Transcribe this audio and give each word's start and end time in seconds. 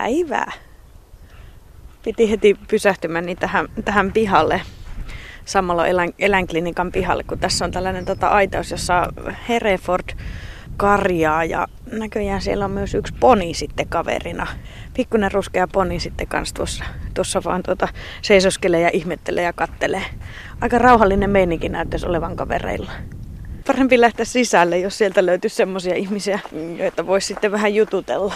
Päivää. 0.00 0.52
Piti 2.04 2.30
heti 2.30 2.56
pysähtymään 2.68 3.26
niin 3.26 3.38
tähän, 3.38 3.68
tähän 3.84 4.12
pihalle, 4.12 4.62
Sammalo 5.44 5.84
eläin, 5.84 6.14
eläinklinikan 6.18 6.92
pihalle, 6.92 7.24
kun 7.24 7.38
tässä 7.38 7.64
on 7.64 7.70
tällainen 7.70 8.04
tota, 8.04 8.28
aitaus, 8.28 8.70
jossa 8.70 9.12
Hereford 9.48 10.08
karjaa 10.76 11.44
ja 11.44 11.66
näköjään 11.92 12.42
siellä 12.42 12.64
on 12.64 12.70
myös 12.70 12.94
yksi 12.94 13.14
poni 13.20 13.54
sitten 13.54 13.88
kaverina. 13.88 14.46
Pikkunen 14.94 15.32
ruskea 15.32 15.68
poni 15.68 16.00
sitten 16.00 16.26
kanssa 16.26 16.54
tuossa, 16.54 16.84
tuossa 17.14 17.42
vaan 17.44 17.62
tuota, 17.62 17.88
seisoskelee 18.22 18.80
ja 18.80 18.90
ihmettelee 18.92 19.44
ja 19.44 19.52
kattelee. 19.52 20.04
Aika 20.60 20.78
rauhallinen 20.78 21.30
meininki 21.30 21.68
näyttäisi 21.68 22.06
olevan 22.06 22.36
kavereilla. 22.36 22.92
Parempi 23.66 24.00
lähteä 24.00 24.24
sisälle, 24.24 24.78
jos 24.78 24.98
sieltä 24.98 25.26
löytyisi 25.26 25.56
semmoisia 25.56 25.94
ihmisiä, 25.94 26.38
joita 26.78 27.06
voisi 27.06 27.26
sitten 27.26 27.52
vähän 27.52 27.74
jututella. 27.74 28.34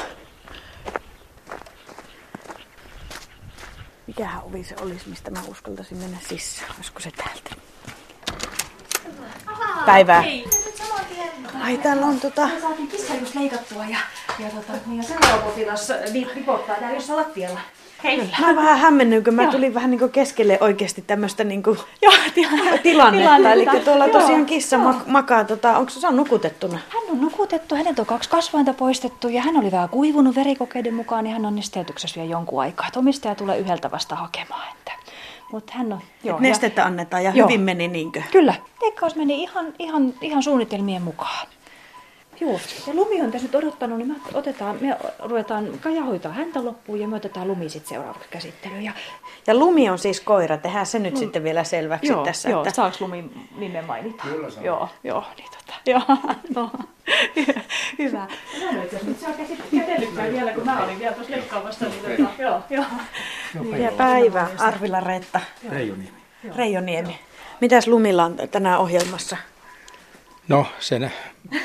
Mikähän 4.06 4.42
ovi 4.42 4.64
se 4.64 4.74
olisi, 4.80 5.08
mistä 5.08 5.30
mä 5.30 5.40
uskaltaisin 5.48 5.98
mennä 5.98 6.18
sisään? 6.28 6.70
Olisiko 6.76 7.00
se 7.00 7.10
täältä? 7.10 7.50
Päivää. 9.86 10.22
Hei. 10.22 10.45
Ai 11.60 11.78
täällä 11.78 12.06
on 12.06 12.20
tota... 12.20 12.46
Me 12.46 12.60
saatiin 12.60 12.88
kissa 12.88 13.14
just 13.14 13.34
leikattua 13.34 13.84
ja, 13.84 13.98
ja, 14.38 14.50
tota, 14.50 14.72
niin 14.86 15.04
seuraava 15.04 15.42
potilas 15.42 15.88
vipottaa 16.12 16.76
täällä 16.76 16.96
jossain 16.96 17.18
lattialla. 17.18 17.60
Hei. 18.04 18.30
Mä 18.40 18.46
oon 18.46 18.56
vähän 18.56 18.78
hämmennyt, 18.78 19.24
kun 19.24 19.34
mä 19.34 19.46
tulin 19.50 19.74
vähän 19.74 19.90
niinku 19.90 20.08
keskelle 20.08 20.58
oikeasti 20.60 21.02
tämmöistä 21.06 21.45
niinku 21.45 21.76
Joo, 22.02 22.12
tilannetta. 22.34 22.78
tilannetta. 22.82 23.52
Eli 23.52 23.66
tuolla 23.84 24.06
Joo, 24.06 24.20
tosiaan 24.20 24.46
kissa 24.46 24.76
joo. 24.76 24.92
mak- 24.92 25.02
makaa, 25.06 25.45
tota, 25.45 25.78
onko 25.78 25.90
se 25.90 26.06
on 26.06 26.16
nukutettuna? 26.16 26.78
Hän 26.88 27.02
on 27.10 27.20
nukutettu, 27.20 27.74
hänet 27.74 27.98
on 27.98 28.06
kaksi 28.06 28.30
kasvainta 28.30 28.74
poistettu 28.74 29.28
ja 29.28 29.42
hän 29.42 29.56
oli 29.56 29.70
vähän 29.72 29.88
kuivunut 29.88 30.36
verikokeiden 30.36 30.95
mukaan, 30.95 31.24
niin 31.24 31.32
hän 31.32 31.46
on 31.46 31.56
nesteytyksessä 31.56 32.20
vielä 32.20 32.30
jonkun 32.32 32.60
aikaa. 32.60 32.87
Että 32.87 32.98
omistaja 32.98 33.34
tulee 33.34 33.59
yhdeltä 33.59 33.90
vasta 33.90 34.14
hakemaan. 34.16 34.68
Että. 34.79 34.92
Mutta 35.52 35.73
hän 35.76 35.92
on, 35.92 36.01
joo, 36.24 36.36
Et 36.36 36.42
nestettä 36.42 36.84
annetaan 36.84 37.24
ja 37.24 37.30
Joo. 37.34 37.48
hyvin 37.48 37.60
meni 37.60 37.88
niinkö? 37.88 38.23
Kyllä, 38.32 38.54
leikkaus 38.82 39.16
meni 39.16 39.42
ihan, 39.42 39.66
ihan, 39.79 40.14
ihan 40.20 40.42
suunnitelmien 40.42 41.02
mukaan. 41.02 41.46
Joo, 42.40 42.60
ja 42.87 42.95
Lumi 42.95 43.23
on 43.23 43.30
tässä 43.30 43.46
nyt 43.46 43.54
odottanut, 43.54 43.99
niin 43.99 44.09
me, 44.09 44.15
otetaan, 44.35 44.77
me 44.80 44.96
ruvetaan 45.18 45.68
Kaja 45.80 46.02
hoitaa 46.02 46.32
häntä 46.32 46.65
loppuun 46.65 47.01
ja 47.01 47.09
me 47.09 47.16
otetaan 47.16 47.49
Lumi 47.49 47.68
sitten 47.68 47.88
seuraavaksi 47.88 48.29
käsittelyyn. 48.30 48.82
Ja, 48.82 48.93
Ja 49.46 49.54
Lumi 49.54 49.91
on 49.91 49.99
siis 49.99 50.21
koira, 50.21 50.57
tehdään 50.57 50.87
se 50.87 50.99
nyt 50.99 51.16
sitten 51.16 51.45
vielä 51.45 51.65
selväksi 51.65 52.13
joo, 52.13 52.24
tässä. 52.24 52.51
joo, 52.51 52.63
että... 52.63 52.74
saaks 52.74 53.01
Lumi 53.01 53.30
nimen 53.57 53.85
mainita? 53.85 54.23
Kyllä 54.23 54.51
saa. 54.51 54.63
Joo, 54.63 54.88
joo, 55.04 55.24
niin 55.37 55.49
tota, 55.51 55.74
joo, 55.87 56.02
no, 56.57 56.71
hyvä. 57.99 58.26
En 58.54 58.82
itse 58.85 58.96
asiassa 58.96 59.07
nyt 59.07 59.21
saa 59.21 59.32
käsitellytkään 59.32 60.32
vielä, 60.32 60.52
kun 60.52 60.65
mä 60.65 60.85
olin 60.85 60.98
vielä 60.98 61.15
tuossa 61.15 61.32
leikkaamassa, 61.32 61.85
niin 61.85 62.02
tota, 62.19 62.43
joo, 62.43 62.60
joo. 62.71 62.85
Ja 63.79 63.93
päivä, 63.93 64.48
Arvila 64.59 65.00
Reetta, 65.00 65.41
Reijoniemi. 65.71 66.19
Reijoniemi. 66.56 67.19
Mitäs 67.60 67.87
Lumilla 67.87 68.25
on 68.25 68.37
tänään 68.50 68.78
ohjelmassa? 68.81 69.37
No, 70.48 70.66
sen 70.81 71.12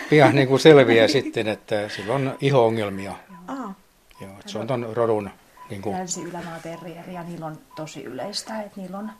pian 0.10 0.36
niin 0.36 0.48
kuin 0.48 0.60
selviää 0.60 1.08
sitten, 1.18 1.48
että 1.48 1.90
sillä 1.90 2.14
on 2.14 2.38
iho-ongelmia. 2.42 3.16
Aa, 3.48 3.74
Joo, 4.22 4.32
että 4.32 4.52
se 4.52 4.58
on 4.58 4.68
ton 4.68 4.90
rodun 4.94 5.30
niin 5.70 5.82
kuin, 5.82 5.96
Länsi-Ylämaa 5.96 6.60
terrieri 6.60 7.14
ja 7.14 7.24
niillä 7.24 7.46
on 7.46 7.58
tosi 7.76 8.04
yleistä, 8.04 8.62
että 8.62 8.82
niillä 8.82 8.98
on, 8.98 9.12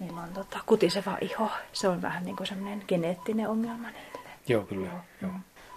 niillä 0.00 0.20
on 0.20 0.28
tota, 0.34 0.58
kutiseva 0.66 1.18
iho. 1.20 1.50
Se 1.72 1.88
on 1.88 2.02
vähän 2.02 2.24
niin 2.24 2.36
kuin 2.36 2.46
semmoinen 2.46 2.84
geneettinen 2.88 3.48
ongelma 3.48 3.90
niille. 3.90 4.30
joo 4.48 4.62
kyllä. 4.62 4.88
Joo. 5.22 5.32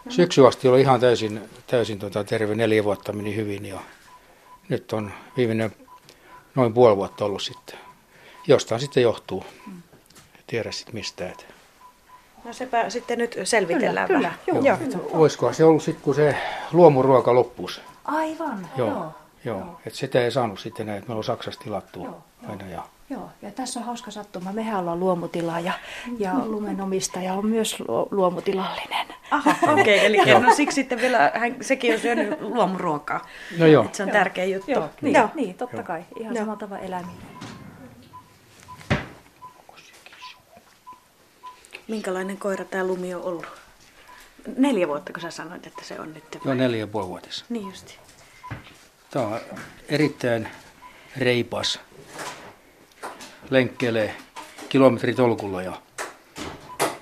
Syksy 0.10 0.48
asti 0.48 0.68
oli 0.68 0.82
ihan 0.82 1.00
täysin, 1.00 1.42
täysin 1.68 2.00
tota, 2.00 2.24
terve, 2.24 2.56
neljä 2.56 2.84
vuotta 2.84 3.14
meni 3.14 3.36
hyvin 3.36 3.66
ja 3.66 3.80
nyt 4.70 4.94
on 4.94 5.12
viimeinen 5.38 5.76
noin 6.56 6.74
puoli 6.74 6.96
vuotta 6.96 7.26
ollut 7.26 7.42
sitten. 7.42 7.80
Jostain 8.48 8.82
sitten 8.82 9.04
johtuu. 9.04 9.46
En 9.68 10.44
tiedä 10.48 10.72
sitten 10.72 10.96
mistä. 10.96 11.30
Että. 11.30 11.59
No 12.44 12.54
sepä 12.54 12.90
sitten 12.90 13.18
nyt 13.18 13.40
selvitellään 13.44 14.08
Kyllä, 14.08 14.22
vähän. 14.22 14.40
kyllä, 14.46 14.60
Joo. 14.68 14.78
Että 14.82 14.98
Olisikohan 15.12 15.56
se 15.56 15.64
ollut 15.66 15.84
sitten, 15.84 16.04
kun 16.04 16.16
se 16.16 16.36
luomuruoka 16.72 17.34
loppuisi. 17.36 17.82
Aivan, 18.06 18.68
Joo, 18.78 18.88
joo. 18.88 18.98
joo. 19.46 19.58
joo. 19.60 19.80
Että 19.86 20.00
sitä 20.00 20.22
ei 20.22 20.32
saanut 20.32 20.60
sitten 20.60 20.86
näin, 20.86 20.98
että 20.98 21.08
meillä 21.10 21.20
on 21.20 21.24
Saksasta 21.24 21.64
tilattu 21.64 22.04
Joo, 22.04 22.24
aina. 22.50 22.66
Ja, 22.66 22.84
Joo, 23.12 23.30
ja 23.42 23.52
tässä 23.52 23.80
on 23.80 23.86
hauska 23.86 24.12
sattuma. 24.12 24.54
Mehän 24.54 24.80
ollaan 24.80 25.00
luomutila 25.00 25.60
ja, 25.60 25.74
ja 26.20 26.34
lumenomistaja 26.46 27.34
on 27.34 27.46
myös 27.46 27.80
luo- 27.80 28.08
luomutilallinen. 28.12 29.08
Aha, 29.32 29.50
okei, 29.74 29.82
okay, 29.82 30.06
eli 30.06 30.40
no 30.42 30.54
siksi 30.54 30.76
sitten 30.76 31.02
vielä 31.02 31.32
hän, 31.36 31.56
sekin 31.62 31.94
on 31.94 32.00
syönyt 32.00 32.42
luomuruokaa. 32.42 33.26
no 33.58 33.66
joo. 33.66 33.86
Et 33.86 33.96
se 33.96 34.04
on 34.04 34.10
tärkeä 34.10 34.46
juttu. 34.46 34.72
Joo, 34.72 34.90
niin, 35.02 35.16
Joo. 35.16 35.30
niin 35.36 35.56
totta 35.56 35.76
Joo. 35.76 35.84
kai. 35.84 36.04
Ihan 36.20 36.36
Joo. 36.36 36.42
samalla 36.42 36.60
tavalla 36.60 36.84
eläimille. 36.84 37.22
Minkälainen 41.90 42.38
koira 42.38 42.66
tämä 42.66 42.84
Lumi 42.84 43.14
on 43.14 43.24
ollut? 43.24 43.46
Neljä 44.58 44.88
vuotta, 44.88 45.14
kun 45.14 45.22
sä 45.22 45.32
sanoit, 45.32 45.68
että 45.68 45.84
se 45.84 46.00
on 46.00 46.14
nyt. 46.14 46.24
Joo, 46.46 46.54
neljä 46.54 46.80
ja 46.80 46.88
puoli 46.88 47.08
vuotis. 47.08 47.46
Niin 47.50 47.68
justi. 47.68 47.98
Tämä 49.10 49.26
on 49.26 49.40
erittäin 49.90 50.48
reipas. 51.18 51.80
Lenkkelee 53.50 54.16
kilometritolkulla 54.70 55.62
ja 55.62 55.82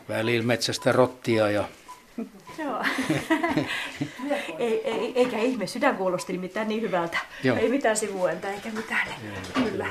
välillä 0.09 0.45
metsästä 0.45 0.91
rottia 0.91 1.49
ja 1.51 1.63
Joo. 2.63 2.83
ei, 4.59 4.81
ei, 4.83 5.13
eikä 5.15 5.37
ihme, 5.37 5.67
sydän 5.67 5.97
kuulosti 5.97 6.33
nimittäin 6.33 6.67
niin 6.67 6.81
hyvältä. 6.81 7.17
Joo. 7.43 7.57
Ei 7.57 7.69
mitään 7.69 7.97
sivuenta 7.97 8.49
eikä 8.49 8.69
mitään. 8.69 9.07
Kyllä. 9.53 9.87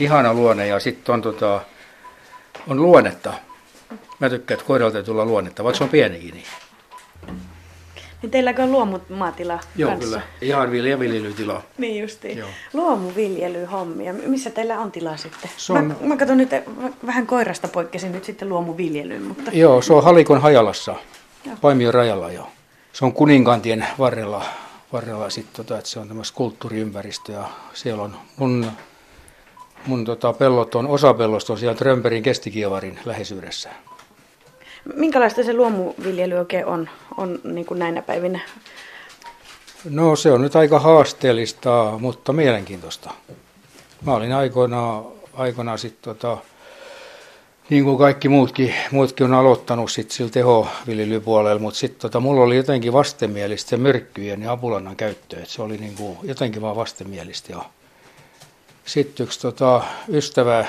ihana 0.00 0.34
luonne 0.34 0.66
ja 0.66 0.80
sitten 0.80 1.12
on, 1.12 1.22
tota, 1.22 1.60
on 2.68 2.82
luonnetta. 2.82 3.34
Mä 4.18 4.28
tykkään, 4.30 4.56
että 4.58 4.66
koiralta 4.66 4.92
täytyy 4.92 5.12
tulla 5.12 5.24
luonnetta, 5.24 5.64
vaikka 5.64 5.78
se 5.78 5.84
on 5.84 5.90
pienikin. 5.90 6.34
Niin. 6.34 6.44
Niin 8.22 8.30
teilläkö 8.30 8.62
on 8.62 8.72
luomumaatila 8.72 9.58
Joo, 9.76 9.90
kanssa? 9.90 10.06
kyllä. 10.08 10.22
Ihan 10.40 10.70
vilja 10.70 10.98
viljelytila. 10.98 11.62
Niin 11.78 12.02
justiin. 12.02 12.38
Joo. 12.38 12.48
Luomuviljelyhommia. 12.72 14.12
Missä 14.12 14.50
teillä 14.50 14.78
on 14.78 14.92
tila 14.92 15.16
sitten? 15.16 15.50
Se 15.56 15.72
on- 15.72 15.84
Mä, 15.84 15.94
mä 16.00 16.16
katson 16.16 16.36
nyt, 16.36 16.50
mä 16.50 16.90
vähän 17.06 17.26
koirasta 17.26 17.68
poikkesin 17.68 18.12
nyt 18.12 18.24
sitten 18.24 18.48
luomuviljelyyn, 18.48 19.22
mutta 19.22 19.50
Joo, 19.54 19.82
se 19.82 19.92
on 19.92 20.04
Halikon 20.04 20.40
Hajalassa, 20.40 20.94
Paimion 21.60 21.94
rajalla 21.94 22.32
jo. 22.32 22.48
Se 22.92 23.04
on 23.04 23.12
kuninkantien 23.12 23.86
varrella, 23.98 24.44
varrella 24.92 25.30
sit, 25.30 25.46
tota, 25.52 25.78
että 25.78 25.90
se 25.90 26.00
on 26.00 26.08
tämmöistä 26.08 26.36
kulttuuriympäristö 26.36 27.32
ja 27.32 27.44
siellä 27.74 28.02
on 28.02 28.16
mun, 28.36 28.66
mun 29.86 30.04
tota, 30.04 30.32
pellot 30.32 30.74
on, 30.74 30.86
osa 30.86 31.14
pellosta 31.14 31.52
on 31.52 31.58
siellä 31.58 31.74
Trömperin 31.74 32.22
kestikievarin 32.22 32.98
läheisyydessä. 33.04 33.70
minkälaista 34.94 35.44
se 35.44 35.52
luomuviljely 35.54 36.34
oikein 36.34 36.66
on, 36.66 36.88
on 37.16 37.38
niin 37.44 37.66
kuin 37.66 37.78
näinä 37.78 38.02
päivinä? 38.02 38.40
No 39.90 40.16
se 40.16 40.32
on 40.32 40.42
nyt 40.42 40.56
aika 40.56 40.78
haasteellista, 40.78 41.92
mutta 41.98 42.32
mielenkiintoista. 42.32 43.10
Mä 44.06 44.14
olin 44.14 44.32
aikoinaan, 44.32 45.04
aikoinaan 45.34 45.78
sit, 45.78 46.02
tota, 46.02 46.38
niin 47.70 47.84
kuin 47.84 47.98
kaikki 47.98 48.28
muutkin, 48.28 48.74
muutkin 48.90 49.26
on 49.26 49.34
aloittanut 49.34 49.90
sit 49.90 50.10
sillä 50.10 50.30
tehoviljelypuolella, 50.30 51.60
mutta 51.60 51.78
sitten 51.78 52.00
tota, 52.00 52.20
mulla 52.20 52.44
oli 52.44 52.56
jotenkin 52.56 52.92
vastenmielistä 52.92 53.70
se 53.70 53.76
myrkkyjen 53.76 54.42
ja 54.42 54.52
apulannan 54.52 54.96
käyttö, 54.96 55.36
että 55.36 55.52
se 55.52 55.62
oli 55.62 55.76
niin 55.76 55.94
kuin 55.94 56.18
jotenkin 56.22 56.62
vaan 56.62 56.76
vastenmielistä. 56.76 57.52
Ja 57.52 57.64
sitten 58.90 59.24
yksi 59.24 59.40
tota, 59.40 59.82
ystävä 60.08 60.64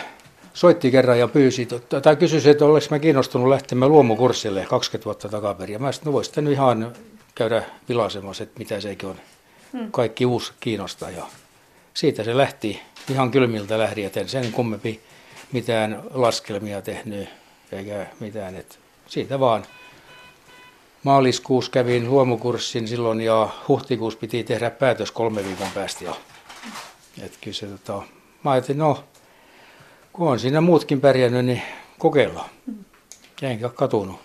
soitti 0.54 0.92
kerran 0.92 1.20
ja 1.20 1.28
pyysi, 1.28 1.66
tota, 1.66 2.02
tai 2.02 2.16
kysyi, 2.16 2.50
että 2.50 2.66
oliko 2.66 2.86
mä 2.92 3.00
kiinnostunut 3.00 3.50
lähtemään 3.50 3.92
luomukurssille 3.92 4.66
20 4.66 5.06
vuotta 5.06 5.30
takaperin. 5.30 5.74
Ja 5.74 5.80
mä 5.80 5.92
sanoin, 5.92 6.06
no 6.06 6.12
vois 6.12 6.36
nyt 6.36 6.54
ihan 6.54 6.94
käydä 7.36 7.64
vilaisemassa, 7.90 8.44
että 8.44 8.60
mitä 8.60 8.82
sekin 8.82 9.10
on. 9.10 9.16
Kaikki 9.92 10.26
uusi 10.26 10.54
kiinnostaa. 10.60 11.10
Ja 11.10 11.26
siitä 11.94 12.24
se 12.24 12.38
lähti 12.38 12.82
ihan 13.10 13.32
kylmiltä 13.32 13.78
lähdin, 13.78 14.06
et 14.06 14.18
en 14.18 14.30
sen 14.30 14.52
kummempi 14.52 15.00
mitään 15.52 16.04
laskelmia 16.14 16.82
tehnyt 16.82 17.30
eikä 17.72 18.06
mitään. 18.20 18.56
Et 18.56 18.80
siitä 19.08 19.40
vaan 19.40 19.66
maaliskuussa 21.04 21.72
kävin 21.72 22.10
luomukurssin 22.10 22.88
silloin 22.88 23.22
ja 23.22 23.50
huhtikuussa 23.68 24.20
piti 24.20 24.44
tehdä 24.44 24.70
päätös 24.70 25.12
kolme 25.12 25.46
viikon 25.46 25.68
päästä. 25.76 26.06
Ja, 26.06 26.16
et 27.22 27.38
kyllä 27.42 27.56
se, 27.56 27.68
tota, 27.68 28.02
mä 28.44 28.52
ajattelin, 28.52 28.80
no 28.80 29.04
kun 30.14 30.28
on 30.28 30.40
siinä 30.40 30.62
muutkin 30.62 31.02
pärjännyt, 31.02 31.46
niin 31.46 31.62
kokeillaan. 32.00 32.50
Enkä 33.42 33.66
ole 33.66 33.74
katunut. 33.76 34.20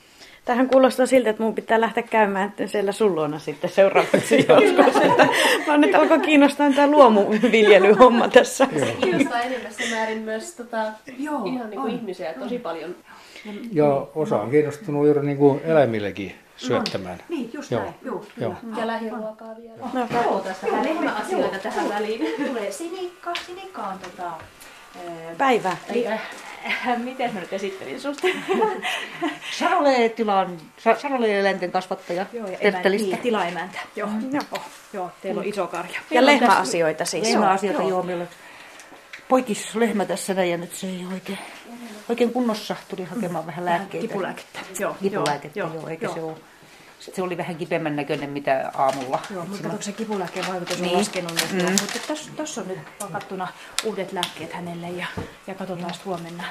Tähän 0.46 0.69
kuulostaa 0.69 1.06
siltä, 1.06 1.31
että 1.31 1.43
mun 1.43 1.54
pitää 1.54 1.81
lähteä 1.81 2.02
käymään 2.02 2.52
siellä 2.66 2.93
sun 2.93 3.14
luona 3.14 3.38
sitten 3.38 3.70
seuraavaksi 3.70 4.37
joskus. 4.48 5.02
Että 5.02 5.28
mä 5.66 5.76
nyt 5.76 5.94
alkoi 5.94 6.20
kiinnostaa 6.20 6.72
tämä 6.72 6.87
luomuviljelyhomma 6.87 8.28
tässä. 8.28 8.69
Se 8.78 8.96
kiinnostaa 9.00 9.40
enemmässä 9.43 9.82
määrin 9.90 10.22
myös 10.22 10.54
tota, 10.54 10.93
Joo, 11.19 11.44
ihan 11.44 11.70
niin 11.70 11.81
kuin 11.81 11.94
ihmisiä 11.94 12.34
tosi 12.34 12.58
paljon. 12.58 12.94
Ja 13.72 14.06
osa 14.14 14.40
on 14.40 14.50
kiinnostunut 14.50 15.04
juuri 15.04 15.26
niin 15.26 15.37
kuin 15.37 15.60
eläimillekin 15.64 16.34
syöttämään. 16.56 17.19
Niin, 17.28 17.50
just 17.52 17.70
Joo. 17.70 17.82
näin. 17.82 17.94
Joo, 18.04 18.25
Joo. 18.40 18.54
Ja 18.76 18.87
lähiruokaa 18.87 19.56
vielä. 19.56 19.76
No, 19.93 20.06
joo, 20.10 20.40
tästä 20.40 20.66
vähän 20.66 20.84
Lehmäasioita 20.84 21.58
tähän 21.58 21.88
väliin. 21.88 22.46
Tulee 22.46 22.72
sinikka. 22.72 23.34
Sinikka 23.46 23.82
on 23.82 23.98
tota... 23.98 24.31
ää, 25.08 25.34
Päivä. 25.38 25.76
Miten 27.04 27.34
mä 27.34 27.40
nyt 27.40 27.52
esittelin 27.52 28.00
susta? 28.00 28.28
Sarole-tilan, 29.58 30.58
Sa- 30.78 30.98
Sarole-eläinten 30.98 31.72
kasvattaja 31.72 32.26
Joo, 32.32 32.46
ja 32.46 32.58
emän, 32.58 32.82
niin, 32.82 33.19
tilaemäntä. 33.19 33.78
Joo, 33.96 34.08
joo. 34.32 34.62
Joo, 34.93 35.10
teillä 35.22 35.40
on 35.40 35.46
iso 35.46 35.66
karja. 35.66 36.00
Ja 36.10 36.26
lehmäasioita 36.26 37.04
siis. 37.04 37.28
Lehmäasioita, 37.28 37.82
joo. 37.82 38.02
Meillä 38.02 38.22
on 38.22 38.28
poikis 39.28 39.75
lehmä 39.75 40.04
tässä 40.04 40.34
näin 40.34 40.50
ja 40.50 40.56
nyt 40.56 40.75
se 40.75 40.87
ei 40.87 41.06
oikein, 41.12 41.38
oikein 42.08 42.32
kunnossa. 42.32 42.76
Tuli 42.88 43.04
hakemaan 43.04 43.46
vähän 43.46 43.64
lääkkeitä. 43.64 44.06
Kipulääkettä. 44.06 44.60
Joo, 44.78 44.96
Kipulääkettä, 45.02 45.58
joo, 45.58 45.75
joo, 45.75 45.88
eikä 45.88 46.08
se 46.08 46.20
ole. 46.20 46.37
Se 47.14 47.23
oli 47.23 47.37
vähän 47.37 47.56
kipemmän 47.56 47.97
näköinen 47.97 48.31
mitä 48.31 48.70
aamulla. 48.75 49.19
Joo, 49.31 49.44
mutta 49.44 49.62
katsotaan, 49.62 49.82
se 49.82 49.93
kipulääkkeen 49.93 50.47
vaikutus 50.49 50.76
on 50.76 50.82
Niin. 50.82 50.99
laskenut 50.99 51.32
nyt. 51.32 51.53
Mm. 51.53 51.70
Mutta 51.70 52.14
tässä 52.37 52.61
on 52.61 52.69
nyt 52.69 52.79
pakattuna 52.99 53.49
uudet 53.85 54.12
lääkkeet 54.12 54.53
hänelle 54.53 54.88
ja, 54.91 55.06
ja 55.47 55.55
katsotaan 55.55 55.94
sitten 55.94 56.12
huomenna 56.12 56.44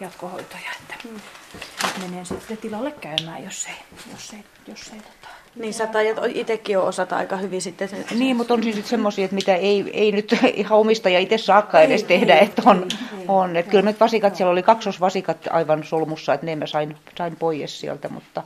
jatkohoitoja, 0.00 0.70
että 0.80 0.94
mm. 1.08 1.14
nyt 1.14 2.10
menee 2.10 2.24
sitten 2.24 2.56
tilalle 2.56 2.90
käymään, 2.90 3.44
jos 3.44 3.66
ei, 3.66 3.98
jos 4.12 4.32
ei, 4.32 4.44
jos 4.68 4.90
ei 4.94 5.00
tota. 5.00 5.28
Niin 5.56 5.74
sä 5.74 5.86
tajat 5.86 6.16
itsekin 6.34 6.72
jo 6.74 6.86
osata 6.86 7.16
aika 7.16 7.36
hyvin 7.36 7.62
sitten. 7.62 7.88
Se, 7.88 8.04
Niin, 8.14 8.36
mutta 8.36 8.54
on 8.54 8.62
siis 8.62 8.88
semmoisia, 8.88 9.24
että 9.24 9.34
mitä 9.34 9.54
ei, 9.54 9.90
ei 9.92 10.12
nyt 10.12 10.36
ihan 10.54 10.78
omistaja 10.78 11.18
itse 11.18 11.38
saakka 11.38 11.80
edes 11.80 12.04
tehdä, 12.04 12.38
että 12.38 12.62
on, 12.66 12.88
on. 13.28 13.56
Että 13.56 13.70
kyllä 13.70 13.84
nyt 13.84 14.00
vasikat, 14.00 14.36
siellä 14.36 14.52
oli 14.52 14.62
kaksosvasikat 14.62 15.38
aivan 15.50 15.84
solmussa, 15.84 16.34
että 16.34 16.46
ne 16.46 16.56
mä 16.56 16.66
sain, 16.66 16.96
sain 17.18 17.36
pois 17.36 17.80
sieltä, 17.80 18.08
mutta 18.08 18.42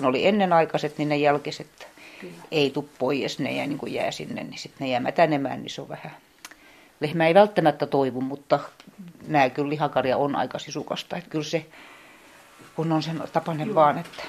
kun 0.00 0.08
oli 0.08 0.26
ennenaikaiset, 0.26 0.98
niin 0.98 1.08
ne 1.08 1.16
jälkiset 1.16 1.66
ei 2.50 2.70
tuu 2.70 2.88
pois, 2.98 3.38
ne 3.38 3.52
jää, 3.52 3.66
niin 3.66 3.78
kuin 3.78 3.94
jää 3.94 4.10
sinne, 4.10 4.44
niin 4.44 4.58
sitten 4.58 4.86
ne 4.86 4.92
jää 4.92 5.00
mätänemään, 5.00 5.62
niin 5.62 5.70
se 5.70 5.80
on 5.80 5.88
vähän. 5.88 6.12
Lehmä 7.00 7.26
ei 7.26 7.34
välttämättä 7.34 7.86
toivu, 7.86 8.20
mutta 8.20 8.58
nämä 9.26 9.50
kyllä 9.50 9.68
lihakarja 9.68 10.16
on 10.16 10.36
aika 10.36 10.58
sisukasta, 10.58 11.16
että 11.16 11.30
kyllä 11.30 11.44
se, 11.44 11.66
kun 12.76 12.92
on 12.92 13.02
sen 13.02 13.22
tapainen 13.32 13.74
vaan, 13.74 13.98
että 13.98 14.22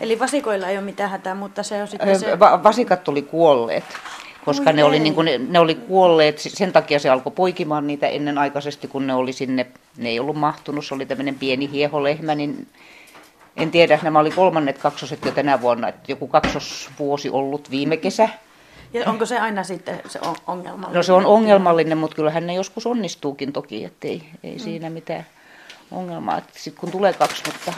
Eli 0.00 0.18
vasikoilla 0.18 0.68
ei 0.68 0.76
ole 0.76 0.84
mitään 0.84 1.10
hätää, 1.10 1.34
mutta 1.34 1.62
se 1.62 1.82
on 1.82 1.88
sitten 1.88 2.20
se... 2.20 2.38
Va- 2.38 2.62
vasikat 2.62 3.08
oli 3.08 3.22
kuolleet, 3.22 3.84
koska 4.44 4.72
ne 4.72 4.84
oli, 4.84 4.98
niin 4.98 5.14
kuin, 5.14 5.24
ne, 5.24 5.38
ne 5.38 5.58
oli 5.58 5.74
kuolleet, 5.74 6.38
sen 6.38 6.72
takia 6.72 6.98
se 6.98 7.08
alkoi 7.08 7.32
poikimaan 7.32 7.86
niitä 7.86 8.08
ennenaikaisesti, 8.08 8.88
kun 8.88 9.06
ne 9.06 9.14
oli 9.14 9.32
sinne, 9.32 9.66
ne 9.96 10.08
ei 10.08 10.20
ollut 10.20 10.36
mahtunut, 10.36 10.86
se 10.86 10.94
oli 10.94 11.06
tämmöinen 11.06 11.34
pieni 11.34 11.70
hieholehmä, 11.70 12.34
niin 12.34 12.66
en 13.56 13.70
tiedä, 13.70 13.98
nämä 14.02 14.18
oli 14.18 14.30
kolmannet 14.30 14.78
kaksoset 14.78 15.24
jo 15.24 15.30
tänä 15.32 15.60
vuonna, 15.60 15.88
että 15.88 16.12
joku 16.12 16.26
kaksosvuosi 16.26 17.30
ollut 17.30 17.70
viime 17.70 17.96
kesä. 17.96 18.28
Ja 18.92 19.10
onko 19.10 19.26
se 19.26 19.38
aina 19.38 19.64
sitten 19.64 20.00
se 20.08 20.18
on- 20.22 20.36
ongelma? 20.46 20.88
No 20.92 21.02
se 21.02 21.12
on 21.12 21.26
ongelmallinen, 21.26 21.98
mutta 21.98 22.16
kyllähän 22.16 22.46
ne 22.46 22.54
joskus 22.54 22.86
onnistuukin 22.86 23.52
toki, 23.52 23.84
että 23.84 24.08
ei, 24.08 24.22
ei 24.44 24.58
siinä 24.58 24.90
mitään 24.90 25.26
ongelmaa. 25.90 26.40
Sitten 26.52 26.80
kun 26.80 26.90
tulee 26.90 27.12
kaksi, 27.12 27.42
mutta 27.46 27.72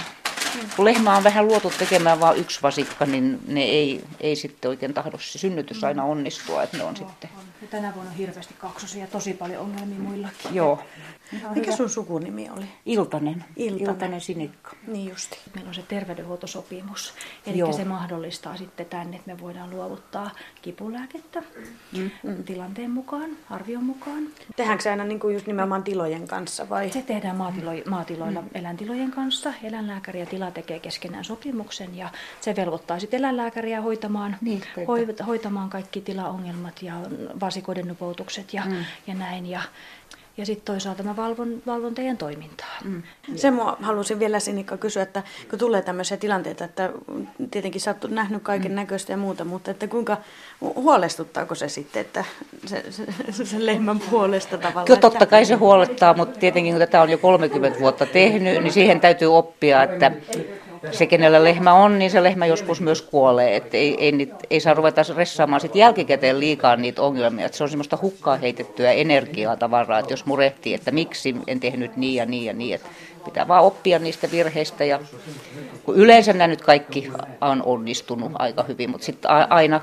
kun 0.76 0.84
lehmä 0.84 1.16
on 1.16 1.24
vähän 1.24 1.46
luotu 1.46 1.72
tekemään 1.78 2.20
vain 2.20 2.38
yksi 2.40 2.62
vasikka, 2.62 3.06
niin 3.06 3.38
ne 3.46 3.62
ei, 3.62 4.04
ei 4.20 4.36
sitten 4.36 4.68
oikein 4.68 4.94
tahdo 4.94 5.18
se 5.18 5.38
synnytys 5.38 5.84
aina 5.84 6.04
onnistua, 6.04 6.62
että 6.62 6.76
ne 6.76 6.84
on 6.84 6.96
sitten, 6.96 7.30
Ja 7.62 7.68
tänä 7.68 7.94
vuonna 7.94 8.10
on 8.10 8.16
hirveästi 8.16 8.54
kaksosia 8.58 9.00
ja 9.00 9.06
tosi 9.06 9.32
paljon 9.34 9.62
ongelmia 9.62 9.98
muillakin. 9.98 10.54
joo, 10.54 10.82
Mikä 11.54 11.76
sun 11.76 11.90
sukunimi 11.90 12.50
oli? 12.56 12.64
iltanen, 12.86 13.44
Iltanen. 13.56 13.88
iltanen 13.88 14.20
sinikka. 14.20 14.70
Niin 14.86 15.08
justi. 15.10 15.38
Meillä 15.54 15.68
on 15.68 15.74
se 15.74 15.82
terveydenhuoltosopimus, 15.88 17.14
eli 17.46 17.58
Joo. 17.58 17.72
se 17.72 17.84
mahdollistaa 17.84 18.56
sitten 18.56 18.86
tänne, 18.86 19.16
että 19.16 19.30
me 19.32 19.40
voidaan 19.40 19.70
luovuttaa 19.70 20.30
kipulääkettä 20.62 21.42
mm. 21.92 22.44
tilanteen 22.44 22.90
mukaan, 22.90 23.30
arvion 23.50 23.84
mukaan. 23.84 24.22
Tehdäänkö 24.56 24.82
se 24.82 24.90
aina 24.90 25.04
niin 25.04 25.20
kuin 25.20 25.34
just 25.34 25.46
nimenomaan 25.46 25.82
tilojen 25.84 26.28
kanssa 26.28 26.68
vai? 26.68 26.90
Se 26.90 27.02
tehdään 27.02 27.36
maatilo, 27.36 27.70
maatiloilla 27.88 28.40
mm. 28.40 28.48
eläintilojen 28.54 29.10
kanssa. 29.10 29.52
Eläinlääkäri 29.62 30.20
ja 30.20 30.26
tila 30.38 30.50
tekee 30.50 30.78
keskenään 30.78 31.24
sopimuksen 31.24 31.96
ja 31.96 32.08
se 32.40 32.56
velvoittaa 32.56 33.00
sitten 33.00 33.18
eläinlääkäriä 33.18 33.80
hoitamaan, 33.80 34.36
Niin, 34.40 34.62
hoi, 34.88 35.06
hoitamaan 35.26 35.70
kaikki 35.70 36.00
tilaongelmat 36.00 36.82
ja 36.82 36.94
vasikoiden 37.40 37.88
nupoutukset 37.88 38.54
ja, 38.54 38.62
mm. 38.66 38.84
ja 39.06 39.14
näin. 39.14 39.46
Ja, 39.46 39.60
ja 40.38 40.46
sitten 40.46 40.64
toisaalta 40.64 41.02
mä 41.02 41.16
valvon, 41.16 41.62
valvon 41.66 41.94
teidän 41.94 42.16
toimintaa. 42.16 42.78
Mm. 42.84 43.02
Se 43.36 43.50
mua 43.50 43.76
halusin 43.80 44.18
vielä 44.18 44.40
Sinikka 44.40 44.76
kysyä, 44.76 45.02
että 45.02 45.22
kun 45.50 45.58
tulee 45.58 45.82
tämmöisiä 45.82 46.16
tilanteita, 46.16 46.64
että 46.64 46.90
tietenkin 47.50 47.80
sä 47.80 47.90
oot 47.90 48.10
nähnyt 48.10 48.42
kaiken 48.42 48.74
näköistä 48.74 49.12
ja 49.12 49.16
muuta, 49.16 49.44
mutta 49.44 49.70
että 49.70 49.86
kuinka 49.86 50.16
huolestuttaako 50.60 51.54
se 51.54 51.68
sitten, 51.68 52.00
että 52.00 52.24
se, 52.66 52.84
se, 53.30 53.44
se 53.44 53.66
lehmän 53.66 54.00
puolesta 54.00 54.58
tavallaan? 54.58 54.86
Kyllä 54.86 55.00
totta 55.00 55.26
kai 55.26 55.44
se 55.44 55.54
huolettaa, 55.54 56.14
mutta 56.14 56.38
tietenkin 56.38 56.72
kun 56.72 56.80
tätä 56.80 57.02
on 57.02 57.10
jo 57.10 57.18
30 57.18 57.80
vuotta 57.80 58.06
tehnyt, 58.06 58.62
niin 58.62 58.72
siihen 58.72 59.00
täytyy 59.00 59.36
oppia, 59.36 59.82
että 59.82 60.12
se 60.90 61.06
kenellä 61.06 61.44
lehmä 61.44 61.72
on, 61.72 61.98
niin 61.98 62.10
se 62.10 62.22
lehmä 62.22 62.46
joskus 62.46 62.80
myös 62.80 63.02
kuolee. 63.02 63.56
Että 63.56 63.76
ei, 63.76 64.04
ei, 64.04 64.12
niitä, 64.12 64.34
ei 64.50 64.60
saa 64.60 64.74
ruveta 64.74 65.02
ressaamaan 65.16 65.60
sit 65.60 65.74
jälkikäteen 65.74 66.40
liikaa 66.40 66.76
niitä 66.76 67.02
ongelmia. 67.02 67.46
Että 67.46 67.58
se 67.58 67.64
on 67.64 67.70
semmoista 67.70 67.98
hukkaa 68.02 68.36
heitettyä 68.36 68.92
energiaa 68.92 69.56
tavaraa, 69.56 69.98
että 69.98 70.12
jos 70.12 70.26
murehtii, 70.26 70.74
että 70.74 70.90
miksi 70.90 71.36
en 71.46 71.60
tehnyt 71.60 71.96
niin 71.96 72.14
ja 72.14 72.26
niin 72.26 72.44
ja 72.44 72.52
niin. 72.52 72.74
Että 72.74 72.88
pitää 73.24 73.48
vaan 73.48 73.64
oppia 73.64 73.98
niistä 73.98 74.28
virheistä 74.30 74.84
ja 74.84 75.00
kun 75.84 75.96
yleensä 75.96 76.32
nämä 76.32 76.48
nyt 76.48 76.60
kaikki 76.60 77.12
on 77.40 77.62
onnistunut 77.62 78.32
aika 78.34 78.62
hyvin, 78.62 78.90
mutta 78.90 79.04
sitten 79.04 79.30
aina, 79.30 79.80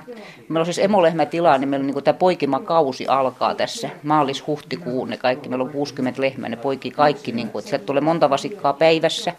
meillä 0.50 0.59
on 0.59 0.65
siis 0.65 0.80
emolehmätilaa, 0.80 1.57
niin 1.57 1.69
meillä 1.69 1.83
on 1.83 1.88
niin 1.88 2.03
tämä 2.03 2.18
poikimakausi 2.18 3.07
alkaa 3.07 3.56
tässä 3.56 3.89
maalis-huhtikuun, 4.03 5.09
ne 5.09 5.18
kaikki, 5.18 5.50
meillä 5.50 5.63
on 5.65 5.71
60 5.71 6.21
lehmää, 6.21 6.50
ne 6.50 6.56
poikii 6.56 6.92
kaikki, 6.92 7.31
niin 7.31 7.50
kuin, 7.50 7.59
että 7.59 7.69
sieltä 7.69 7.86
tulee 7.86 8.01
monta 8.01 8.30
vasikkaa 8.30 8.74
päivässä 8.74 9.33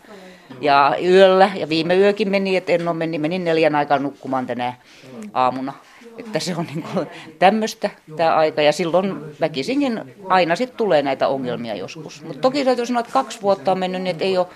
ja 0.61 0.97
yöllä, 1.05 1.51
ja 1.55 1.69
viime 1.69 1.97
yökin 1.97 2.31
meni, 2.31 2.57
että 2.57 2.73
en 2.73 2.89
ole 2.89 2.97
meni, 2.97 3.19
menin 3.19 3.45
neljän 3.45 3.75
aikaan 3.75 4.03
nukkumaan 4.03 4.47
tänä 4.47 4.75
aamuna. 5.33 5.73
Että 6.19 6.39
se 6.39 6.57
on 6.57 6.67
niin 6.67 6.85
tämmöistä 7.39 7.91
tämä 8.17 8.37
aika 8.37 8.63
ja 8.63 8.73
silloin 8.73 9.41
väkisinkin 9.41 10.15
aina 10.29 10.57
sitten 10.57 10.77
tulee 10.77 11.03
näitä 11.03 11.29
ongelmia 11.29 11.75
joskus. 11.75 12.23
Mutta 12.23 12.41
toki 12.41 12.65
täytyy 12.65 12.87
sanoa, 12.87 13.01
että 13.01 13.13
kaksi 13.13 13.43
vuotta 13.43 13.73
on 13.73 13.79
mennyt, 13.79 14.03
niin 14.03 14.11
että 14.11 14.25
ei 14.25 14.39
ole 14.39 14.47